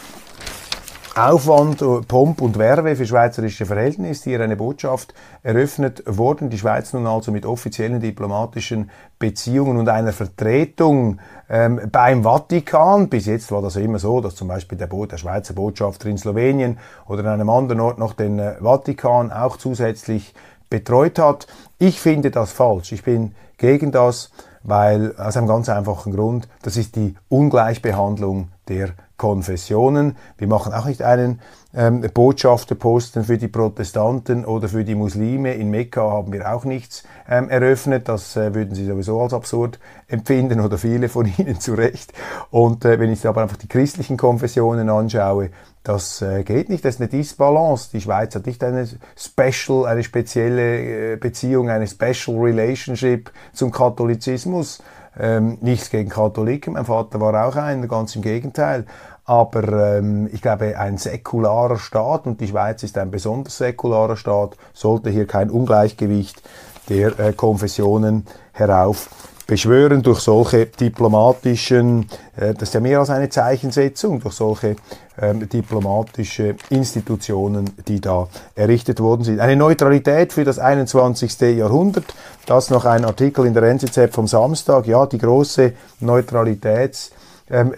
Aufwand, 1.16 1.84
Pomp 2.08 2.42
und 2.42 2.58
Werbe 2.58 2.96
für 2.96 3.06
schweizerische 3.06 3.68
Verhältnisse. 3.68 4.32
Hier 4.32 4.42
eine 4.42 4.56
Botschaft 4.56 5.14
eröffnet 5.44 6.02
worden. 6.08 6.50
Die 6.50 6.58
Schweiz 6.58 6.94
nun 6.94 7.06
also 7.06 7.32
mit 7.32 7.46
offiziellen 7.46 8.00
diplomatischen 8.00 8.90
Beziehungen 9.20 9.78
und 9.78 9.88
einer 9.88 10.14
Vertretung 10.14 11.20
ähm, 11.48 11.82
beim 11.92 12.24
Vatikan. 12.24 13.08
Bis 13.08 13.28
jetzt 13.28 13.52
war 13.52 13.62
das 13.62 13.76
immer 13.76 14.00
so, 14.00 14.20
dass 14.20 14.34
zum 14.34 14.48
Beispiel 14.48 14.80
der, 14.80 14.88
Bo 14.88 15.06
der 15.06 15.18
Schweizer 15.18 15.54
Botschafter 15.54 16.10
in 16.10 16.18
Slowenien 16.18 16.80
oder 17.08 17.20
an 17.20 17.40
einem 17.40 17.52
anderen 17.52 17.82
Ort 17.82 18.00
noch 18.00 18.14
den 18.14 18.40
äh, 18.40 18.56
Vatikan 18.60 19.32
auch 19.32 19.58
zusätzlich 19.58 20.34
betreut 20.70 21.20
hat. 21.20 21.48
Ich 21.78 22.00
finde 22.00 22.32
das 22.32 22.52
falsch. 22.52 22.92
Ich 22.92 23.04
bin 23.04 23.36
gegen 23.58 23.92
das, 23.92 24.32
weil 24.64 25.16
aus 25.18 25.38
einem 25.38 25.48
ganz 25.48 25.70
einfachen 25.70 26.14
Grund, 26.14 26.48
das 26.62 26.78
ist 26.78 26.96
die 26.96 27.16
Ungleichbehandlung 27.30 28.50
der 28.68 28.94
Konfessionen. 29.20 30.18
Wir 30.40 30.48
machen 30.48 30.74
auch 30.74 30.86
nicht 30.86 31.04
einen 31.04 31.40
ähm, 31.76 32.02
Botschafterposten 32.12 33.24
für 33.24 33.38
die 33.38 33.48
Protestanten 33.48 34.44
oder 34.46 34.68
für 34.68 34.84
die 34.84 34.96
Muslime. 34.96 35.54
In 35.54 35.70
Mekka 35.70 36.02
haben 36.02 36.34
wir 36.34 36.52
auch 36.52 36.66
nichts 36.66 37.04
ähm, 37.30 37.50
eröffnet. 37.50 38.10
Das 38.10 38.36
äh, 38.36 38.56
würden 38.56 38.74
Sie 38.74 38.86
sowieso 38.86 39.22
als 39.22 39.34
absurd 39.34 39.80
empfinden 40.08 40.60
oder 40.60 40.80
viele 40.80 41.10
von 41.10 41.32
Ihnen 41.38 41.60
zu 41.60 41.76
Recht. 41.76 42.12
Und 42.50 42.86
äh, 42.86 43.00
wenn 43.00 43.12
ich 43.12 43.28
aber 43.28 43.44
einfach 43.44 43.58
die 43.58 43.68
christlichen 43.68 44.18
Konfessionen 44.18 44.90
anschaue, 44.90 45.52
das 45.84 46.22
äh, 46.22 46.44
geht 46.44 46.70
nicht. 46.70 46.84
Das 46.84 46.96
ist 46.96 47.02
eine 47.02 47.10
Disbalance. 47.10 47.90
Die 47.94 48.02
Schweiz 48.02 48.36
hat 48.36 48.46
nicht 48.48 48.64
eine 48.64 48.88
special, 49.16 49.86
eine 49.86 50.04
spezielle 50.04 51.14
äh, 51.14 51.16
Beziehung, 51.18 51.70
eine 51.70 51.88
special 51.88 52.38
relationship 52.38 53.32
zum 53.54 53.72
Katholizismus. 53.72 54.82
Ähm, 55.20 55.58
nichts 55.62 55.90
gegen 55.90 56.10
Katholiken. 56.10 56.74
Mein 56.74 56.86
Vater 56.86 57.20
war 57.20 57.46
auch 57.46 57.56
einer, 57.56 57.88
ganz 57.88 58.16
im 58.16 58.22
Gegenteil. 58.22 58.86
aber 59.26 59.98
ähm, 59.98 60.30
ich 60.32 60.42
glaube, 60.42 60.80
ein 60.80 60.98
säkularer 60.98 61.78
Staat, 61.78 62.26
und 62.26 62.42
die 62.42 62.48
Schweiz 62.48 62.82
ist 62.84 62.98
ein 62.98 63.12
besonders 63.12 63.58
säkularer 63.58 64.18
Staat, 64.18 64.58
sollte 64.74 65.10
hier 65.12 65.28
kein 65.28 65.52
Ungleichgewicht 65.52 66.42
der 66.90 67.20
äh, 67.20 67.34
Konfessionen 67.34 68.26
herauf 68.54 69.10
beschwören 69.50 70.04
durch 70.04 70.20
solche 70.20 70.68
diplomatischen, 70.68 72.08
äh, 72.38 72.54
das 72.54 72.70
ist 72.70 72.74
ja 72.76 72.80
mehr 72.80 73.00
als 73.00 73.10
eine 73.10 73.30
Zeichensetzung, 73.30 74.20
durch 74.20 74.36
solche 74.36 74.76
ähm, 75.20 75.50
diplomatische 75.50 76.56
Institutionen, 76.70 77.72
die 77.88 78.00
da 78.00 78.28
errichtet 78.54 79.00
worden 79.00 79.24
sind. 79.24 79.40
Eine 79.40 79.56
Neutralität 79.56 80.34
für 80.34 80.44
das 80.44 80.60
21. 80.60 81.58
Jahrhundert, 81.58 82.06
das 82.46 82.70
noch 82.70 82.86
ein 82.86 83.04
Artikel 83.04 83.48
in 83.48 83.56
der 83.56 83.64
NZZ 83.64 84.14
vom 84.14 84.28
Samstag, 84.28 84.86
ja, 84.86 85.08
die 85.08 85.18
große 85.18 85.74
Neutralitätsdebatte 86.00 87.19
ähm, 87.50 87.74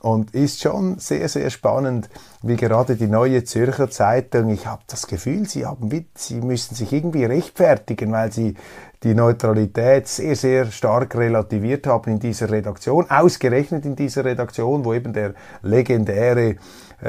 und 0.00 0.34
ist 0.34 0.60
schon 0.60 0.98
sehr, 0.98 1.28
sehr 1.28 1.48
spannend, 1.48 2.10
wie 2.42 2.56
gerade 2.56 2.96
die 2.96 3.06
neue 3.06 3.44
Zürcher 3.44 3.88
Zeitung, 3.90 4.50
ich 4.50 4.66
habe 4.66 4.82
das 4.86 5.06
Gefühl, 5.06 5.48
sie 5.48 5.64
haben, 5.64 6.06
sie 6.14 6.40
müssen 6.42 6.74
sich 6.74 6.92
irgendwie 6.92 7.24
rechtfertigen, 7.24 8.12
weil 8.12 8.30
sie 8.30 8.54
die 9.02 9.14
Neutralität 9.14 10.08
sehr, 10.08 10.36
sehr 10.36 10.66
stark 10.70 11.14
relativiert 11.14 11.86
haben 11.86 12.10
in 12.10 12.18
dieser 12.18 12.50
Redaktion, 12.50 13.10
ausgerechnet 13.10 13.84
in 13.84 13.96
dieser 13.96 14.24
Redaktion, 14.24 14.84
wo 14.84 14.94
eben 14.94 15.12
der 15.12 15.34
legendäre 15.62 16.56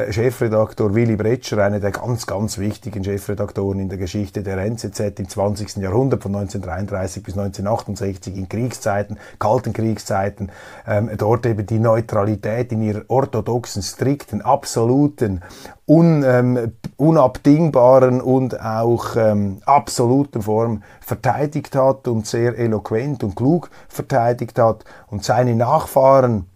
Chefredaktor 0.10 0.94
Willy 0.94 1.16
Bretscher, 1.16 1.64
einer 1.64 1.80
der 1.80 1.92
ganz, 1.92 2.28
ganz 2.28 2.58
wichtigen 2.58 3.02
Chefredaktoren 3.06 3.80
in 3.80 3.88
der 3.88 3.98
Geschichte 3.98 4.44
der 4.44 4.58
NZZ 4.58 5.00
im 5.20 5.30
20. 5.30 5.78
Jahrhundert, 5.78 6.22
von 6.22 6.36
1933 6.36 7.24
bis 7.24 7.38
1968 7.38 8.36
in 8.36 8.50
Kriegszeiten, 8.50 9.18
kalten 9.40 9.72
Kriegszeiten, 9.72 10.52
ähm, 10.86 11.10
dort 11.18 11.46
eben 11.46 11.66
die 11.66 11.80
Neutralität 11.80 12.74
in 12.74 12.82
ihrer 12.82 13.04
orthodoxen, 13.08 13.82
strikten, 13.84 14.42
absoluten, 14.42 15.42
un, 15.88 16.24
ähm, 16.26 16.74
unabdingbaren 16.98 18.20
und 18.20 18.60
auch 18.60 19.16
ähm, 19.16 19.62
absoluten 19.66 20.42
Form 20.42 20.84
verteidigt 21.00 21.74
hat 21.74 22.10
und 22.10 22.28
sehr 22.28 22.58
eloquent 22.58 23.24
und 23.24 23.38
klug 23.38 23.70
verteidigt 23.88 24.60
hat 24.60 24.84
und 25.08 25.24
seine 25.24 25.56
Nachfahren 25.56 26.48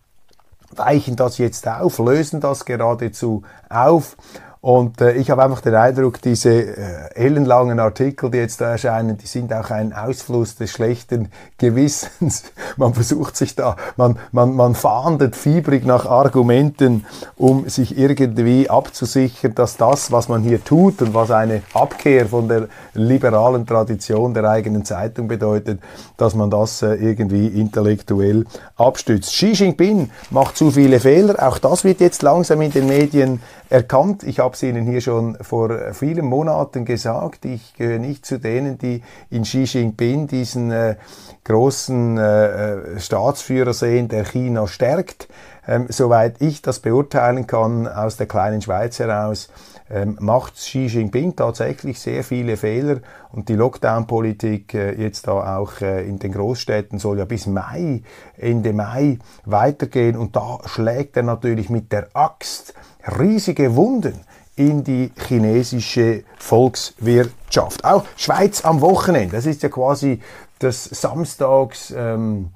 weichen 0.75 1.15
das 1.15 1.37
jetzt 1.37 1.67
auf, 1.67 1.99
lösen 1.99 2.39
das 2.39 2.65
geradezu 2.65 3.43
auf 3.69 4.15
und 4.61 4.99
äh, 4.99 5.13
ich 5.13 5.29
habe 5.29 5.41
einfach 5.41 5.61
den 5.61 5.73
Eindruck, 5.73 6.21
diese 6.21 6.49
äh, 6.51 7.15
ellenlangen 7.15 7.79
Artikel, 7.79 8.29
die 8.29 8.39
jetzt 8.39 8.59
da 8.59 8.71
erscheinen, 8.71 9.17
die 9.17 9.25
sind 9.25 9.53
auch 9.53 9.69
ein 9.71 9.93
Ausfluss 9.93 10.57
des 10.57 10.71
schlechten 10.71 11.31
Gewissens. 11.57 12.43
Man 12.75 12.93
versucht 12.93 13.37
sich 13.37 13.55
da, 13.55 13.77
man, 13.95 14.17
man, 14.31 14.55
man 14.55 14.75
fahndet 14.75 15.35
fiebrig 15.35 15.85
nach 15.85 16.05
Argumenten, 16.05 17.05
um 17.37 17.69
sich 17.69 17.97
irgendwie 17.97 18.69
abzusichern, 18.69 19.55
dass 19.55 19.77
das, 19.77 20.11
was 20.11 20.29
man 20.29 20.41
hier 20.41 20.63
tut 20.63 21.01
und 21.01 21.13
was 21.13 21.31
eine 21.31 21.61
Abkehr 21.73 22.25
von 22.25 22.47
der 22.47 22.67
liberalen 22.93 23.65
Tradition 23.65 24.33
der 24.33 24.45
eigenen 24.45 24.85
Zeitung 24.85 25.27
bedeutet, 25.27 25.79
dass 26.17 26.35
man 26.35 26.49
das 26.49 26.81
äh, 26.81 26.95
irgendwie 26.95 27.47
intellektuell 27.47 28.45
abstützt. 28.77 29.31
Xi 29.31 29.51
Jinping 29.51 30.09
macht 30.29 30.57
zu 30.57 30.71
viele 30.71 30.99
Fehler, 30.99 31.35
auch 31.45 31.57
das 31.57 31.83
wird 31.83 31.99
jetzt 31.99 32.21
langsam 32.21 32.61
in 32.61 32.71
den 32.71 32.87
Medien 32.87 33.41
erkannt. 33.69 34.23
Ich 34.23 34.39
habe 34.39 34.48
es 34.53 34.63
Ihnen 34.63 34.85
hier 34.85 35.01
schon 35.01 35.37
vor 35.41 35.93
vielen 35.93 36.25
Monaten 36.25 36.85
gesagt. 36.85 37.45
Ich 37.45 37.73
gehöre 37.75 37.99
nicht 37.99 38.25
zu 38.25 38.39
denen, 38.39 38.77
die 38.77 39.01
in 39.29 39.43
Xi 39.43 39.63
Jinping 39.63 40.27
diesen 40.27 40.71
äh, 40.71 40.95
großen 41.43 42.17
äh, 42.17 42.45
äh, 42.45 42.99
Staatsführer 42.99 43.73
sehen, 43.73 44.07
der 44.07 44.25
China 44.25 44.67
stärkt. 44.67 45.27
Ähm, 45.67 45.85
soweit 45.89 46.41
ich 46.41 46.61
das 46.61 46.79
beurteilen 46.79 47.45
kann 47.45 47.87
aus 47.87 48.17
der 48.17 48.27
kleinen 48.27 48.61
Schweiz 48.61 48.99
heraus, 48.99 49.49
ähm, 49.91 50.17
macht 50.19 50.55
Xi 50.55 50.85
Jinping 50.85 51.35
tatsächlich 51.35 51.99
sehr 51.99 52.23
viele 52.23 52.57
Fehler 52.57 52.97
und 53.31 53.49
die 53.49 53.55
Lockdown-Politik 53.55 54.73
äh, 54.73 54.93
jetzt 55.01 55.27
da 55.27 55.57
auch 55.57 55.81
äh, 55.81 56.07
in 56.07 56.19
den 56.19 56.31
Großstädten 56.31 56.99
soll 56.99 57.19
ja 57.19 57.25
bis 57.25 57.47
Mai, 57.47 58.03
Ende 58.37 58.73
Mai 58.73 59.19
weitergehen 59.45 60.15
und 60.15 60.35
da 60.35 60.59
schlägt 60.65 61.17
er 61.17 61.23
natürlich 61.23 61.69
mit 61.69 61.91
der 61.91 62.09
Axt 62.13 62.73
riesige 63.19 63.75
Wunden 63.75 64.21
in 64.59 64.83
die 64.83 65.11
chinesische 65.15 66.25
Volkswirtschaft. 66.37 67.83
Auch 67.85 68.03
Schweiz 68.17 68.65
am 68.65 68.81
Wochenende, 68.81 69.37
das 69.37 69.45
ist 69.45 69.63
ja 69.63 69.69
quasi 69.69 70.19
das 70.59 70.83
Samstags 70.83 71.93
ähm, 71.95 72.49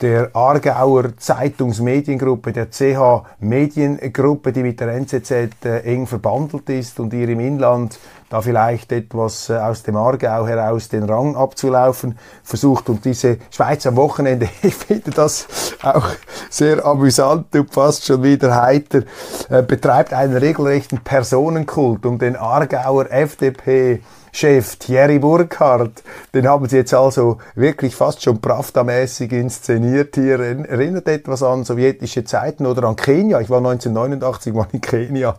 der 0.00 0.30
Aargauer 0.36 1.16
Zeitungsmediengruppe, 1.16 2.52
der 2.52 2.70
CH 2.70 3.26
Mediengruppe, 3.40 4.52
die 4.52 4.62
mit 4.62 4.78
der 4.78 4.94
NZZ 4.94 5.30
äh, 5.64 5.80
eng 5.80 6.06
verbandelt 6.06 6.70
ist 6.70 7.00
und 7.00 7.12
ihr 7.12 7.28
im 7.28 7.40
Inland 7.40 7.98
da 8.28 8.40
vielleicht 8.40 8.92
etwas 8.92 9.48
äh, 9.48 9.56
aus 9.56 9.82
dem 9.82 9.96
Aargau 9.96 10.46
heraus 10.46 10.88
den 10.88 11.04
Rang 11.04 11.36
abzulaufen 11.36 12.18
versucht. 12.42 12.88
Und 12.88 13.04
diese 13.04 13.38
Schweiz 13.50 13.86
am 13.86 13.96
Wochenende, 13.96 14.48
ich 14.62 14.74
finde 14.74 15.10
das 15.10 15.46
auch 15.82 16.08
sehr 16.50 16.84
amüsant 16.84 17.54
und 17.54 17.72
fast 17.72 18.04
schon 18.04 18.22
wieder 18.22 18.60
heiter, 18.60 19.02
äh, 19.48 19.62
betreibt 19.62 20.12
einen 20.12 20.36
regelrechten 20.36 21.00
Personenkult 21.00 22.04
um 22.04 22.18
den 22.18 22.36
Aargauer 22.36 23.10
FDP 23.10 24.00
Chef 24.32 24.76
Thierry 24.76 25.18
Burkhardt, 25.18 26.02
den 26.34 26.48
haben 26.48 26.68
sie 26.68 26.76
jetzt 26.76 26.94
also 26.94 27.38
wirklich 27.54 27.96
fast 27.96 28.22
schon 28.22 28.40
Pravda-mäßig 28.40 29.32
inszeniert 29.32 30.14
hier. 30.14 30.40
Erinnert 30.40 31.08
etwas 31.08 31.42
an 31.42 31.64
sowjetische 31.64 32.24
Zeiten 32.24 32.66
oder 32.66 32.84
an 32.84 32.96
Kenia. 32.96 33.40
Ich 33.40 33.50
war 33.50 33.58
1989 33.58 34.52
mal 34.52 34.66
in 34.72 34.80
Kenia 34.80 35.36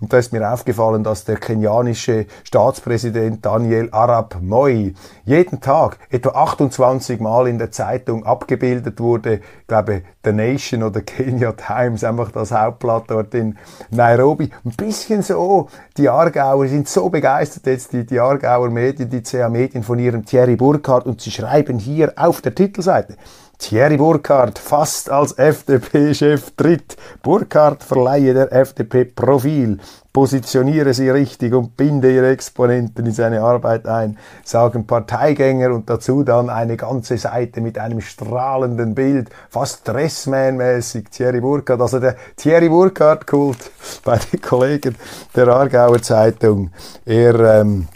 und 0.00 0.12
da 0.12 0.18
ist 0.18 0.32
mir 0.32 0.50
aufgefallen, 0.52 1.04
dass 1.04 1.24
der 1.24 1.36
kenianische 1.36 2.26
Staatspräsident 2.44 3.44
Daniel 3.44 3.88
Arab 3.92 4.38
Moi 4.40 4.92
jeden 5.24 5.60
Tag 5.60 5.98
etwa 6.10 6.30
28 6.30 7.20
Mal 7.20 7.48
in 7.48 7.58
der 7.58 7.70
Zeitung 7.70 8.24
abgebildet 8.24 9.00
wurde. 9.00 9.40
Ich 9.60 9.66
glaube, 9.66 10.02
The 10.24 10.32
Nation 10.32 10.82
oder 10.82 11.00
Kenya 11.00 11.52
Times, 11.52 12.04
einfach 12.04 12.30
das 12.32 12.52
Hauptblatt 12.52 13.04
dort 13.08 13.34
in 13.34 13.58
Nairobi. 13.90 14.50
Ein 14.64 14.72
bisschen 14.76 15.22
so, 15.22 15.68
die 15.96 16.08
Aargauer 16.08 16.68
sind 16.68 16.88
so 16.88 17.08
begeistert 17.08 17.66
jetzt, 17.66 17.92
die, 17.92 18.04
die 18.04 18.20
Aargauer 18.32 18.70
Medien, 18.70 19.10
die 19.10 19.22
CA 19.22 19.48
Medien 19.50 19.82
von 19.82 19.98
ihrem 19.98 20.24
Thierry 20.24 20.56
Burkhardt 20.56 21.04
und 21.06 21.20
sie 21.20 21.30
schreiben 21.30 21.78
hier 21.78 22.14
auf 22.16 22.40
der 22.40 22.54
Titelseite, 22.54 23.16
Thierry 23.58 23.96
Burkhardt 23.96 24.58
fast 24.58 25.08
als 25.08 25.38
FDP-Chef 25.38 26.50
tritt. 26.56 26.96
Burkhardt 27.22 27.84
verleihe 27.84 28.34
der 28.34 28.52
FDP 28.52 29.04
Profil, 29.04 29.78
positioniere 30.12 30.92
sie 30.94 31.10
richtig 31.10 31.54
und 31.54 31.76
binde 31.76 32.12
ihre 32.12 32.30
Exponenten 32.30 33.06
in 33.06 33.12
seine 33.12 33.42
Arbeit 33.42 33.86
ein, 33.86 34.18
sagen 34.42 34.86
Parteigänger 34.86 35.72
und 35.72 35.88
dazu 35.88 36.24
dann 36.24 36.50
eine 36.50 36.76
ganze 36.76 37.16
Seite 37.18 37.60
mit 37.60 37.78
einem 37.78 38.00
strahlenden 38.00 38.96
Bild, 38.96 39.30
fast 39.48 39.86
Dressman-mäßig, 39.86 41.10
Thierry 41.10 41.40
Burkhardt, 41.40 41.82
also 41.82 42.00
der 42.00 42.16
Thierry 42.36 42.68
Burkhardt-Kult 42.68 43.70
bei 44.04 44.18
den 44.18 44.40
Kollegen 44.42 44.96
der 45.36 45.46
Aargauer 45.46 46.02
Zeitung. 46.02 46.70
Er, 47.04 47.60
ähm, 47.60 47.86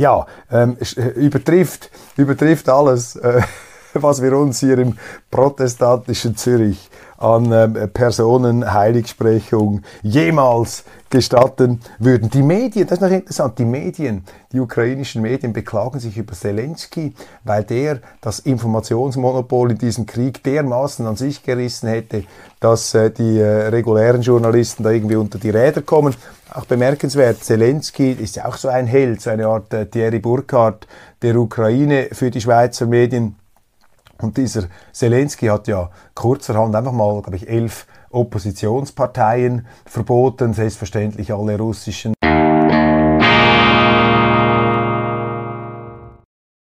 ja, 0.00 0.26
ähm, 0.50 0.76
übertrifft, 1.14 1.90
übertrifft 2.16 2.68
alles. 2.68 3.16
Äh, 3.16 3.42
was 3.94 4.22
wir 4.22 4.36
uns 4.36 4.60
hier 4.60 4.78
im 4.78 4.96
protestantischen 5.30 6.36
Zürich 6.36 6.90
an 7.18 7.52
ähm, 7.52 7.90
Personenheiligsprechung 7.92 9.82
jemals 10.02 10.84
gestatten 11.10 11.80
würden. 11.98 12.30
Die 12.30 12.42
Medien, 12.42 12.86
das 12.86 12.98
ist 12.98 13.02
noch 13.02 13.10
interessant, 13.10 13.58
die 13.58 13.64
Medien, 13.64 14.24
die 14.52 14.60
ukrainischen 14.60 15.20
Medien 15.20 15.52
beklagen 15.52 15.98
sich 15.98 16.16
über 16.16 16.32
Zelensky, 16.32 17.12
weil 17.44 17.64
der 17.64 18.00
das 18.20 18.38
Informationsmonopol 18.38 19.72
in 19.72 19.78
diesem 19.78 20.06
Krieg 20.06 20.42
dermaßen 20.44 21.06
an 21.06 21.16
sich 21.16 21.42
gerissen 21.42 21.88
hätte, 21.88 22.24
dass 22.60 22.94
äh, 22.94 23.10
die 23.10 23.38
äh, 23.38 23.68
regulären 23.68 24.22
Journalisten 24.22 24.84
da 24.84 24.90
irgendwie 24.90 25.16
unter 25.16 25.38
die 25.38 25.50
Räder 25.50 25.82
kommen. 25.82 26.14
Auch 26.52 26.64
bemerkenswert, 26.64 27.44
Zelensky 27.44 28.10
ist 28.10 28.34
ja 28.34 28.46
auch 28.46 28.56
so 28.56 28.68
ein 28.68 28.88
Held, 28.88 29.20
so 29.20 29.30
eine 29.30 29.46
Art 29.46 29.72
äh, 29.72 29.86
Thierry 29.86 30.18
Burkhardt 30.18 30.88
der 31.22 31.36
Ukraine 31.36 32.08
für 32.10 32.30
die 32.30 32.40
Schweizer 32.40 32.86
Medien. 32.86 33.36
Und 34.20 34.36
dieser 34.36 34.64
Zelensky 34.92 35.46
hat 35.46 35.68
ja 35.68 35.90
kurzerhand 36.14 36.74
einfach 36.74 36.92
mal, 36.92 37.22
glaube 37.22 37.36
ich, 37.36 37.48
elf 37.48 37.86
Oppositionsparteien 38.10 39.66
verboten, 39.86 40.52
selbstverständlich 40.52 41.32
alle 41.32 41.56
russischen 41.56 42.14